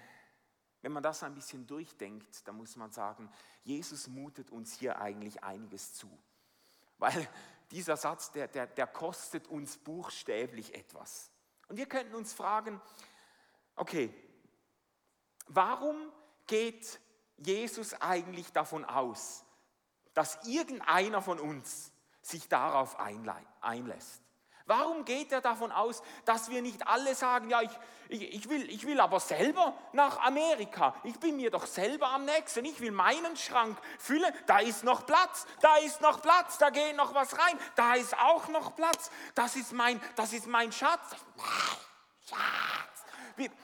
Wenn 0.81 0.91
man 0.91 1.03
das 1.03 1.23
ein 1.23 1.35
bisschen 1.35 1.67
durchdenkt, 1.67 2.47
dann 2.47 2.55
muss 2.55 2.75
man 2.75 2.91
sagen, 2.91 3.31
Jesus 3.63 4.07
mutet 4.07 4.49
uns 4.51 4.73
hier 4.73 4.99
eigentlich 4.99 5.43
einiges 5.43 5.93
zu. 5.93 6.09
Weil 6.97 7.27
dieser 7.71 7.97
Satz, 7.97 8.31
der, 8.31 8.47
der, 8.47 8.67
der 8.67 8.87
kostet 8.87 9.47
uns 9.47 9.77
buchstäblich 9.77 10.73
etwas. 10.73 11.31
Und 11.67 11.77
wir 11.77 11.85
könnten 11.85 12.15
uns 12.15 12.33
fragen, 12.33 12.81
okay, 13.75 14.13
Warum 15.49 15.97
geht 16.47 16.99
Jesus 17.37 17.99
eigentlich 18.01 18.51
davon 18.53 18.85
aus, 18.85 19.43
dass 20.13 20.39
irgendeiner 20.45 21.21
von 21.21 21.39
uns 21.39 21.91
sich 22.21 22.47
darauf 22.47 22.97
einlässt? 22.99 24.21
Warum 24.69 25.03
geht 25.03 25.31
er 25.31 25.41
davon 25.41 25.71
aus, 25.71 26.03
dass 26.25 26.51
wir 26.51 26.61
nicht 26.61 26.85
alle 26.85 27.15
sagen, 27.15 27.49
ja, 27.49 27.63
ich, 27.63 27.71
ich, 28.09 28.35
ich, 28.35 28.49
will, 28.49 28.69
ich 28.69 28.85
will 28.85 28.99
aber 28.99 29.19
selber 29.19 29.73
nach 29.93 30.19
Amerika. 30.19 30.93
Ich 31.03 31.19
bin 31.19 31.37
mir 31.37 31.49
doch 31.49 31.65
selber 31.65 32.09
am 32.09 32.25
nächsten. 32.25 32.63
Ich 32.65 32.79
will 32.79 32.91
meinen 32.91 33.35
Schrank 33.35 33.75
füllen. 33.97 34.31
Da 34.45 34.59
ist 34.59 34.83
noch 34.83 35.07
Platz, 35.07 35.47
da 35.61 35.77
ist 35.77 36.01
noch 36.01 36.21
Platz, 36.21 36.59
da 36.59 36.69
geht 36.69 36.95
noch 36.95 37.15
was 37.15 37.35
rein, 37.39 37.57
da 37.75 37.95
ist 37.95 38.15
auch 38.15 38.47
noch 38.49 38.75
Platz. 38.75 39.09
Das 39.33 39.55
ist 39.55 39.73
mein, 39.73 39.99
das 40.15 40.33
ist 40.33 40.45
mein 40.45 40.71
Schatz. 40.71 41.15
Schatz. 42.27 43.57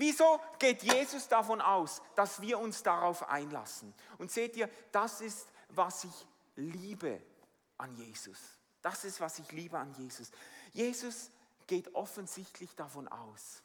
Wie, 0.00 0.10
Wieso 0.10 0.40
geht 0.58 0.82
Jesus 0.82 1.28
davon 1.28 1.60
aus, 1.60 2.02
dass 2.14 2.40
wir 2.40 2.58
uns 2.58 2.82
darauf 2.82 3.28
einlassen? 3.28 3.94
Und 4.18 4.30
seht 4.30 4.56
ihr, 4.56 4.68
das 4.92 5.20
ist, 5.20 5.46
was 5.68 6.04
ich 6.04 6.26
liebe 6.56 7.22
an 7.76 7.94
Jesus. 7.94 8.38
Das 8.82 9.04
ist, 9.04 9.20
was 9.20 9.38
ich 9.38 9.52
liebe 9.52 9.78
an 9.78 9.92
Jesus. 9.94 10.30
Jesus 10.72 11.30
geht 11.66 11.94
offensichtlich 11.94 12.74
davon 12.74 13.08
aus, 13.08 13.62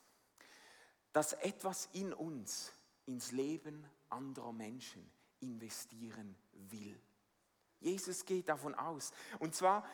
dass 1.13 1.33
etwas 1.33 1.89
in 1.93 2.13
uns, 2.13 2.71
ins 3.05 3.31
Leben 3.31 3.85
anderer 4.09 4.53
Menschen 4.53 5.09
investieren 5.39 6.35
will. 6.53 6.99
Jesus 7.79 8.25
geht 8.25 8.49
davon 8.49 8.75
aus. 8.75 9.11
Und 9.39 9.55
zwar, 9.55 9.87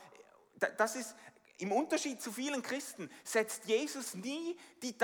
das 0.77 0.95
ist 0.95 1.15
im 1.61 1.71
Unterschied 1.71 2.19
zu 2.19 2.31
vielen 2.31 2.63
Christen 2.63 3.09
setzt 3.23 3.65
Jesus 3.65 4.15
nie 4.15 4.57
die, 4.81 4.95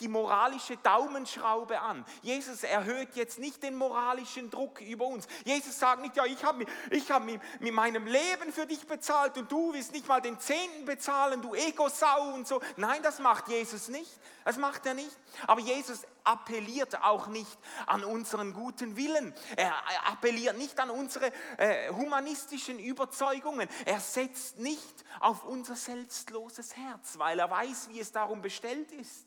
die, 0.00 0.08
moralische 0.08 0.76
Daumenschraube 0.78 1.80
an. 1.80 2.04
Jesus 2.22 2.64
erhöht 2.64 3.14
jetzt 3.14 3.38
nicht 3.38 3.62
den 3.62 3.76
moralischen 3.76 4.50
Druck 4.50 4.80
über 4.80 5.06
uns. 5.06 5.28
Jesus 5.44 5.78
sagt 5.78 6.02
nicht, 6.02 6.16
ja, 6.16 6.24
ich 6.24 6.42
habe 6.42 6.66
ich 6.90 7.08
hab 7.12 7.24
mit, 7.24 7.40
meinem 7.72 8.06
Leben 8.06 8.52
für 8.52 8.66
dich 8.66 8.88
bezahlt 8.88 9.38
und 9.38 9.52
du 9.52 9.72
willst 9.72 9.92
nicht 9.92 10.08
mal 10.08 10.20
den 10.20 10.40
Zehnten 10.40 10.84
bezahlen, 10.84 11.42
du 11.42 11.54
Ego-Sau 11.54 12.34
und 12.34 12.48
so. 12.48 12.60
Nein, 12.76 13.02
das 13.04 13.20
macht 13.20 13.46
Jesus 13.46 13.88
nicht. 13.88 14.10
Das 14.44 14.56
macht 14.56 14.84
er 14.86 14.94
nicht. 14.94 15.16
Aber 15.46 15.60
Jesus 15.60 16.02
appelliert 16.24 17.02
auch 17.02 17.28
nicht 17.28 17.58
an 17.86 18.04
unseren 18.04 18.52
guten 18.52 18.96
Willen. 18.96 19.34
Er 19.56 19.72
appelliert 20.06 20.56
nicht 20.58 20.78
an 20.80 20.90
unsere 20.90 21.30
äh, 21.56 21.92
humanistischen 21.92 22.78
Überzeugungen. 22.78 23.68
Er 23.84 24.00
setzt 24.00 24.58
nicht 24.58 25.04
auf 25.20 25.44
unser 25.44 25.76
selbstloses 26.00 26.76
Herz, 26.76 27.18
weil 27.18 27.38
er 27.38 27.50
weiß, 27.50 27.88
wie 27.90 28.00
es 28.00 28.12
darum 28.12 28.40
bestellt 28.42 28.90
ist. 28.92 29.26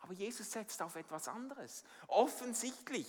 Aber 0.00 0.12
Jesus 0.12 0.50
setzt 0.50 0.80
auf 0.82 0.96
etwas 0.96 1.28
anderes. 1.28 1.84
Offensichtlich 2.06 3.06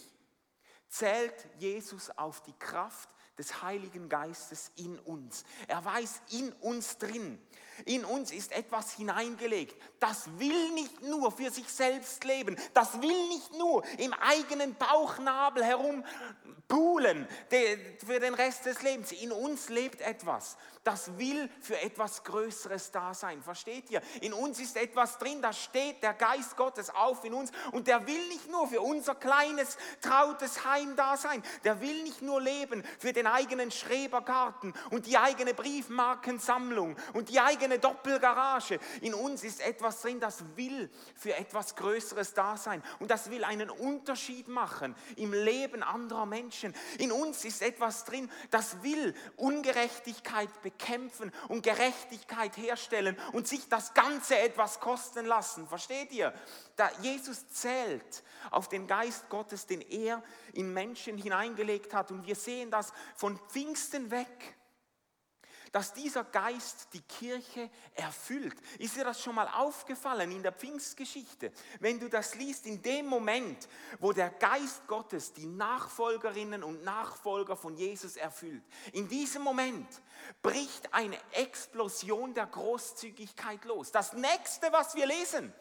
zählt 0.88 1.48
Jesus 1.58 2.10
auf 2.12 2.42
die 2.42 2.58
Kraft 2.58 3.10
des 3.38 3.62
Heiligen 3.62 4.10
Geistes 4.10 4.72
in 4.76 4.98
uns. 5.00 5.44
Er 5.68 5.84
weiß 5.84 6.22
in 6.32 6.52
uns 6.54 6.98
drin, 6.98 7.42
in 7.86 8.06
uns 8.06 8.32
ist 8.32 8.52
etwas 8.52 8.94
hineingelegt. 8.94 9.76
Das 10.00 10.28
will 10.40 10.72
nicht 10.72 11.02
nur 11.02 11.32
für 11.32 11.52
sich 11.52 11.68
selbst 11.68 12.24
leben. 12.24 12.58
Das 12.74 13.02
will 13.02 13.28
nicht 13.30 13.54
nur 13.54 13.84
im 13.98 14.14
eigenen 14.14 14.76
Bauchnabel 14.76 15.64
herumpulen 15.64 17.28
für 17.48 18.20
den 18.20 18.34
Rest 18.34 18.66
des 18.66 18.82
Lebens. 18.82 19.12
In 19.12 19.32
uns 19.32 19.70
lebt 19.70 20.02
etwas. 20.02 20.58
Das 20.84 21.18
will 21.18 21.50
für 21.62 21.80
etwas 21.82 22.24
Größeres 22.24 22.92
da 22.92 23.14
sein. 23.14 23.44
Versteht 23.44 23.92
ihr? 23.92 24.02
In 24.22 24.34
uns 24.34 24.60
ist 24.60 24.78
etwas 24.78 25.18
drin. 25.18 25.42
Da 25.42 25.52
steht 25.52 26.02
der 26.02 26.14
Geist 26.14 26.56
Gottes 26.56 26.90
auf 26.90 27.24
in 27.26 27.34
uns. 27.34 27.52
Und 27.74 27.88
der 27.88 28.08
will 28.08 28.28
nicht 28.30 28.50
nur 28.50 28.68
für 28.68 28.82
unser 28.82 29.14
kleines, 29.16 29.78
trautes 30.02 30.66
Heim 30.66 30.96
da 30.96 31.18
sein. 31.18 31.44
Der 31.64 31.82
will 31.82 32.04
nicht 32.04 32.22
nur 32.22 32.42
leben 32.42 32.84
für 32.98 33.12
den 33.12 33.28
eigenen 33.28 33.72
Schrebergarten 33.72 34.74
und 34.90 35.06
die 35.06 35.18
eigene 35.18 35.54
Briefmarkensammlung 35.54 36.96
und 37.14 37.30
die 37.30 37.40
eigene 37.40 37.69
eigene 37.70 37.80
Doppelgarage. 37.80 38.80
In 39.02 39.14
uns 39.14 39.44
ist 39.44 39.62
etwas 39.62 40.02
drin, 40.02 40.20
das 40.20 40.44
will 40.56 40.90
für 41.16 41.36
etwas 41.36 41.76
Größeres 41.76 42.34
da 42.34 42.58
sein. 42.58 42.84
Und 43.00 43.12
das 43.12 43.30
will 43.30 43.44
einen 43.44 43.70
Unterschied 43.70 44.48
machen 44.48 44.96
im 45.16 45.34
Leben 45.34 45.84
anderer 45.84 46.26
Menschen. 46.26 46.74
In 46.98 47.12
uns 47.12 47.46
ist 47.46 47.62
etwas 47.62 48.06
drin, 48.06 48.30
das 48.50 48.82
will 48.84 49.14
Ungerechtigkeit 49.38 50.50
bekämpfen 50.62 51.32
und 51.48 51.62
Gerechtigkeit 51.62 52.58
herstellen 52.58 53.18
und 53.34 53.48
sich 53.48 53.68
das 53.70 53.94
Ganze 53.94 54.38
etwas 54.40 54.80
kosten 54.80 55.26
lassen. 55.26 55.68
Versteht 55.68 56.12
ihr? 56.12 56.34
Da 56.76 56.90
Jesus 57.02 57.48
zählt 57.50 58.24
auf 58.52 58.70
den 58.70 58.88
Geist 58.88 59.30
Gottes, 59.30 59.68
den 59.68 59.82
er 59.82 60.24
in 60.54 60.74
Menschen 60.74 61.18
hineingelegt 61.18 61.94
hat. 61.94 62.12
Und 62.12 62.26
wir 62.26 62.36
sehen 62.36 62.72
das 62.72 62.94
von 63.16 63.38
Pfingsten 63.50 64.10
weg 64.12 64.56
dass 65.72 65.94
dieser 65.94 66.24
Geist 66.24 66.88
die 66.94 67.02
Kirche 67.02 67.70
erfüllt. 67.96 68.56
Ist 68.80 68.96
dir 68.96 69.04
das 69.04 69.22
schon 69.22 69.36
mal 69.36 69.48
aufgefallen 69.48 70.32
in 70.32 70.44
der 70.44 70.52
Pfingstgeschichte? 70.52 71.52
Wenn 71.80 72.00
du 72.00 72.10
das 72.10 72.36
liest, 72.36 72.66
in 72.66 72.82
dem 72.82 73.08
Moment, 73.08 73.68
wo 74.00 74.12
der 74.12 74.30
Geist 74.30 74.88
Gottes 74.88 75.34
die 75.34 75.46
Nachfolgerinnen 75.46 76.64
und 76.64 76.84
Nachfolger 76.84 77.56
von 77.56 77.76
Jesus 77.76 78.16
erfüllt, 78.16 78.64
in 78.94 79.08
diesem 79.08 79.42
Moment 79.42 79.88
bricht 80.42 80.94
eine 80.94 81.18
Explosion 81.34 82.34
der 82.34 82.48
Großzügigkeit 82.48 83.66
los. 83.66 83.92
Das 83.92 84.14
nächste, 84.14 84.72
was 84.72 84.96
wir 84.96 85.06
lesen, 85.06 85.54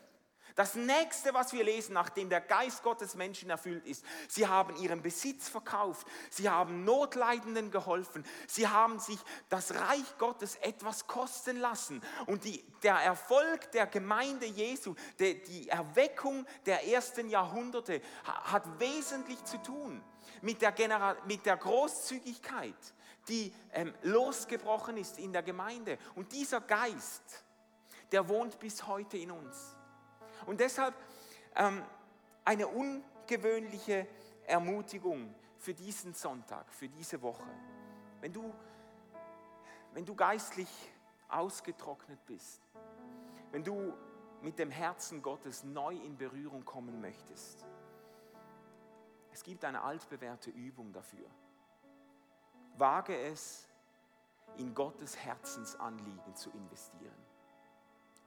das 0.58 0.74
nächste, 0.74 1.32
was 1.34 1.52
wir 1.52 1.62
lesen, 1.62 1.92
nachdem 1.92 2.28
der 2.28 2.40
Geist 2.40 2.82
Gottes 2.82 3.14
Menschen 3.14 3.48
erfüllt 3.48 3.86
ist, 3.86 4.04
sie 4.26 4.48
haben 4.48 4.74
ihren 4.82 5.02
Besitz 5.02 5.48
verkauft, 5.48 6.04
sie 6.30 6.50
haben 6.50 6.84
Notleidenden 6.84 7.70
geholfen, 7.70 8.24
sie 8.48 8.66
haben 8.66 8.98
sich 8.98 9.20
das 9.50 9.72
Reich 9.76 10.18
Gottes 10.18 10.56
etwas 10.56 11.06
kosten 11.06 11.58
lassen. 11.58 12.02
Und 12.26 12.42
die, 12.42 12.64
der 12.82 12.96
Erfolg 12.96 13.70
der 13.70 13.86
Gemeinde 13.86 14.46
Jesu, 14.46 14.96
die, 15.20 15.40
die 15.44 15.68
Erweckung 15.68 16.44
der 16.66 16.88
ersten 16.88 17.28
Jahrhunderte 17.28 18.02
hat 18.24 18.80
wesentlich 18.80 19.44
zu 19.44 19.58
tun 19.58 20.02
mit 20.42 20.60
der, 20.60 20.72
General, 20.72 21.16
mit 21.24 21.46
der 21.46 21.56
Großzügigkeit, 21.56 22.74
die 23.28 23.54
ähm, 23.72 23.94
losgebrochen 24.02 24.96
ist 24.96 25.20
in 25.20 25.32
der 25.32 25.44
Gemeinde. 25.44 25.98
Und 26.16 26.32
dieser 26.32 26.60
Geist, 26.60 27.44
der 28.10 28.28
wohnt 28.28 28.58
bis 28.58 28.84
heute 28.88 29.18
in 29.18 29.30
uns. 29.30 29.77
Und 30.48 30.60
deshalb 30.60 30.94
ähm, 31.56 31.84
eine 32.42 32.66
ungewöhnliche 32.66 34.06
Ermutigung 34.46 35.34
für 35.58 35.74
diesen 35.74 36.14
Sonntag, 36.14 36.72
für 36.72 36.88
diese 36.88 37.20
Woche. 37.20 37.50
Wenn 38.22 38.32
du, 38.32 38.54
wenn 39.92 40.06
du 40.06 40.14
geistlich 40.14 40.70
ausgetrocknet 41.28 42.24
bist, 42.24 42.62
wenn 43.52 43.62
du 43.62 43.92
mit 44.40 44.58
dem 44.58 44.70
Herzen 44.70 45.20
Gottes 45.20 45.64
neu 45.64 45.94
in 45.94 46.16
Berührung 46.16 46.64
kommen 46.64 46.98
möchtest, 46.98 47.66
es 49.30 49.42
gibt 49.42 49.66
eine 49.66 49.82
altbewährte 49.82 50.48
Übung 50.48 50.94
dafür. 50.94 51.28
Wage 52.78 53.14
es, 53.14 53.68
in 54.56 54.74
Gottes 54.74 55.14
Herzensanliegen 55.14 56.34
zu 56.34 56.50
investieren. 56.52 57.27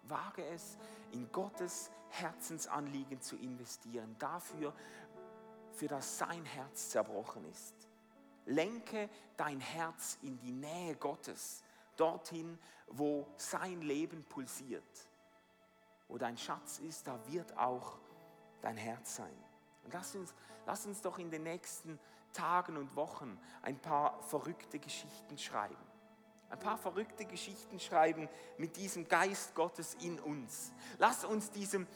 Wage 0.04 0.46
es, 0.46 0.78
in 1.12 1.32
Gottes 1.32 1.92
Herzensanliegen 2.10 3.22
zu 3.22 3.36
investieren, 3.38 4.16
dafür, 4.20 4.74
für 5.74 5.88
das 5.88 6.18
sein 6.18 6.46
Herz 6.46 6.90
zerbrochen 6.90 7.46
ist. 7.46 7.76
Lenke 8.46 9.10
dein 9.38 9.60
Herz 9.60 10.18
in 10.22 10.38
die 10.40 10.52
Nähe 10.52 10.96
Gottes, 10.96 11.64
dorthin, 11.96 12.60
wo 12.88 13.28
sein 13.38 13.82
Leben 13.82 14.24
pulsiert. 14.26 15.08
Wo 16.08 16.18
dein 16.18 16.38
Schatz 16.38 16.80
ist, 16.80 17.08
da 17.08 17.20
wird 17.28 17.58
auch 17.58 17.98
dein 18.62 18.78
Herz 18.78 19.16
sein. 19.16 19.36
Und 19.84 19.94
lass 19.94 20.16
uns, 20.16 20.34
lass 20.66 20.86
uns 20.86 21.02
doch 21.02 21.18
in 21.20 21.32
den 21.32 21.44
nächsten 21.44 22.00
Tagen 22.34 22.78
und 22.78 22.96
Wochen 22.96 23.40
ein 23.62 23.80
paar 23.80 24.22
verrückte 24.24 24.80
Geschichten 24.80 25.38
schreiben 25.38 25.91
ein 26.52 26.60
paar 26.60 26.78
verrückte 26.78 27.26
Geschichten 27.26 27.80
schreiben 27.80 28.28
mit 28.58 28.76
diesem 28.76 29.08
Geist 29.08 29.56
Gottes 29.56 29.96
in 30.02 30.20
uns. 30.20 30.72
Lass 31.00 31.24
uns 31.24 31.50
diesem, 31.52 31.88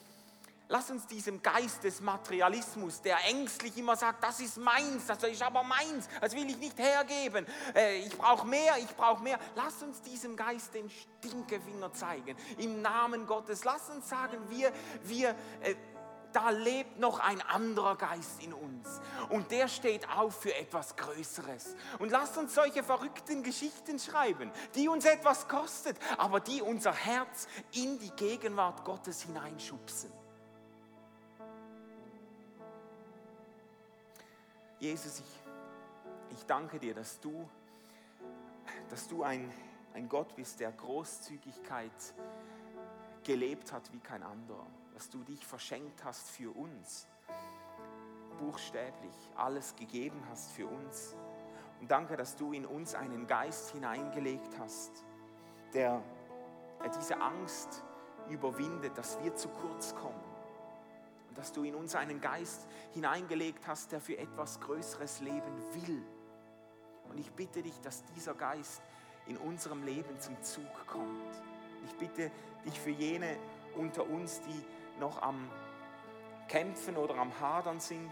lass 0.69 0.89
uns 0.89 1.05
diesem 1.07 1.41
Geist 1.41 1.83
des 1.83 1.99
Materialismus, 1.99 3.01
der 3.01 3.17
ängstlich 3.25 3.77
immer 3.77 3.97
sagt, 3.97 4.23
das 4.23 4.39
ist 4.39 4.57
meins, 4.57 5.07
das 5.07 5.21
ist 5.23 5.41
aber 5.43 5.63
meins, 5.63 6.07
das 6.21 6.33
will 6.33 6.49
ich 6.49 6.57
nicht 6.57 6.79
hergeben, 6.79 7.45
äh, 7.75 7.97
ich 7.99 8.17
brauche 8.17 8.47
mehr, 8.47 8.77
ich 8.79 8.95
brauche 8.95 9.21
mehr. 9.21 9.39
Lass 9.55 9.83
uns 9.83 10.01
diesem 10.01 10.37
Geist 10.37 10.73
den 10.73 10.89
Stinkefinger 10.89 11.91
zeigen, 11.91 12.37
im 12.57 12.81
Namen 12.81 13.27
Gottes. 13.27 13.65
Lass 13.65 13.89
uns 13.89 14.07
sagen, 14.07 14.37
wir, 14.49 14.71
wir, 15.03 15.35
äh, 15.61 15.75
da 16.35 16.49
lebt 16.49 16.99
noch 16.99 17.19
ein 17.19 17.41
anderer 17.41 17.95
Geist 17.95 18.43
in 18.43 18.53
uns. 18.53 18.99
Und 19.29 19.51
der 19.51 19.69
steht 19.69 20.09
auf 20.09 20.41
für 20.41 20.53
etwas 20.53 20.97
Größeres. 20.97 21.77
Und 21.97 22.11
lasst 22.11 22.37
uns 22.37 22.53
solche 22.53 22.83
verrückten 22.83 23.41
Geschichten 23.41 23.99
schreiben, 23.99 24.51
die 24.75 24.89
uns 24.89 25.05
etwas 25.05 25.47
kostet, 25.47 25.97
aber 26.17 26.41
die 26.41 26.61
unser 26.61 26.91
Herz 26.91 27.47
in 27.71 27.99
die 27.99 28.11
Gegenwart 28.11 28.83
Gottes 28.83 29.21
hineinschubsen. 29.21 30.11
Jesus, 34.79 35.19
ich, 35.19 36.37
ich 36.37 36.45
danke 36.45 36.79
dir, 36.79 36.93
dass 36.93 37.21
du, 37.21 37.49
dass 38.89 39.07
du 39.07 39.23
ein, 39.23 39.49
ein 39.93 40.09
Gott 40.09 40.35
bist, 40.35 40.59
der 40.59 40.73
Großzügigkeit 40.73 41.91
gelebt 43.23 43.71
hat 43.71 43.91
wie 43.93 43.99
kein 43.99 44.21
anderer, 44.21 44.67
dass 44.95 45.09
du 45.09 45.17
dich 45.23 45.45
verschenkt 45.45 46.05
hast 46.05 46.29
für 46.29 46.55
uns, 46.55 47.07
buchstäblich 48.39 49.13
alles 49.35 49.75
gegeben 49.75 50.23
hast 50.29 50.51
für 50.53 50.67
uns. 50.67 51.15
Und 51.81 51.91
danke, 51.91 52.15
dass 52.15 52.37
du 52.37 52.53
in 52.53 52.65
uns 52.65 52.95
einen 52.95 53.27
Geist 53.27 53.71
hineingelegt 53.71 54.57
hast, 54.57 55.03
der 55.73 56.01
diese 56.97 57.19
Angst 57.19 57.83
überwindet, 58.29 58.97
dass 58.97 59.21
wir 59.21 59.35
zu 59.35 59.49
kurz 59.49 59.93
kommen. 59.95 60.23
Und 61.27 61.37
dass 61.37 61.51
du 61.51 61.63
in 61.63 61.75
uns 61.75 61.95
einen 61.95 62.21
Geist 62.21 62.65
hineingelegt 62.93 63.67
hast, 63.67 63.91
der 63.91 63.99
für 63.99 64.17
etwas 64.17 64.61
Größeres 64.61 65.19
leben 65.19 65.57
will. 65.73 66.01
Und 67.09 67.17
ich 67.19 67.31
bitte 67.33 67.61
dich, 67.61 67.79
dass 67.81 68.05
dieser 68.15 68.33
Geist 68.33 68.81
in 69.27 69.35
unserem 69.37 69.83
Leben 69.83 70.17
zum 70.19 70.41
Zug 70.41 70.87
kommt. 70.87 71.43
Ich 71.85 71.95
bitte 71.95 72.31
dich 72.65 72.79
für 72.79 72.91
jene 72.91 73.37
unter 73.75 74.09
uns, 74.09 74.39
die 74.41 74.65
noch 74.99 75.21
am 75.21 75.49
Kämpfen 76.47 76.97
oder 76.97 77.15
am 77.15 77.37
Hadern 77.39 77.79
sind. 77.79 78.11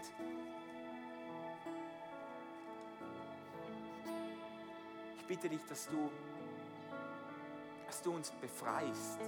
Ich 5.18 5.24
bitte 5.26 5.48
dich, 5.48 5.64
dass 5.66 5.88
du, 5.88 6.10
dass 7.86 8.02
du 8.02 8.12
uns 8.12 8.30
befreist, 8.32 9.20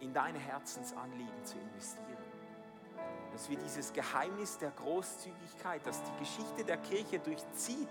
in 0.00 0.12
deine 0.12 0.38
Herzensanliegen 0.38 1.44
zu 1.44 1.58
investieren. 1.58 2.18
Dass 3.32 3.48
wir 3.48 3.56
dieses 3.58 3.92
Geheimnis 3.92 4.58
der 4.58 4.70
Großzügigkeit, 4.70 5.80
das 5.84 6.02
die 6.02 6.18
Geschichte 6.18 6.64
der 6.64 6.76
Kirche 6.78 7.18
durchzieht, 7.18 7.88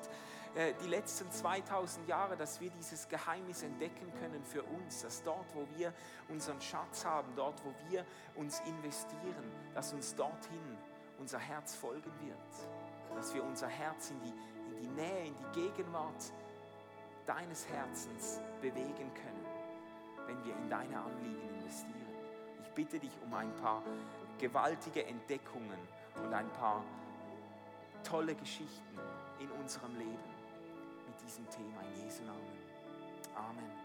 die 0.56 0.88
letzten 0.88 1.32
2000 1.32 2.08
Jahre, 2.08 2.38
dass 2.38 2.62
wir 2.62 2.70
dieses 2.70 3.08
Geheimnis 3.10 3.64
entdecken 3.64 4.12
können 4.20 4.44
für 4.44 4.62
uns, 4.62 5.02
dass 5.02 5.24
dort, 5.24 5.46
wo 5.56 5.68
wir 5.76 5.92
unseren 6.30 6.62
Schatz 6.62 7.06
haben, 7.06 7.34
dort, 7.36 7.64
wo 7.66 7.74
wir 7.90 8.06
uns 8.36 8.60
investieren, 8.62 9.52
dass 9.74 9.94
uns 9.94 10.14
dorthin 10.16 10.78
unser 11.18 11.40
Herz 11.40 11.76
folgen 11.76 12.12
wird, 12.22 13.16
dass 13.16 13.34
wir 13.34 13.44
unser 13.44 13.68
Herz 13.68 14.12
in 14.12 14.22
die, 14.22 14.34
in 14.70 14.82
die 14.82 15.02
Nähe, 15.02 15.26
in 15.28 15.36
die 15.36 15.62
Gegenwart 15.62 16.32
deines 17.26 17.68
Herzens 17.70 18.40
bewegen 18.62 19.12
können, 19.14 19.46
wenn 20.28 20.44
wir 20.44 20.56
in 20.56 20.70
deine 20.70 21.00
Anliegen 21.00 21.50
investieren. 21.56 21.94
Ich 22.64 22.70
bitte 22.72 23.00
dich 23.00 23.18
um 23.24 23.34
ein 23.34 23.56
paar 23.56 23.82
gewaltige 24.38 25.06
Entdeckungen 25.06 25.80
und 26.24 26.34
ein 26.34 26.50
paar 26.54 26.84
tolle 28.04 28.36
Geschichten 28.36 29.00
in 29.40 29.50
unserem 29.52 29.96
Leben 29.96 30.33
diesem 31.22 31.50
Thema 31.50 31.82
in 31.82 32.04
Jesu 32.04 32.24
Namen. 32.24 32.58
Amen. 33.36 33.83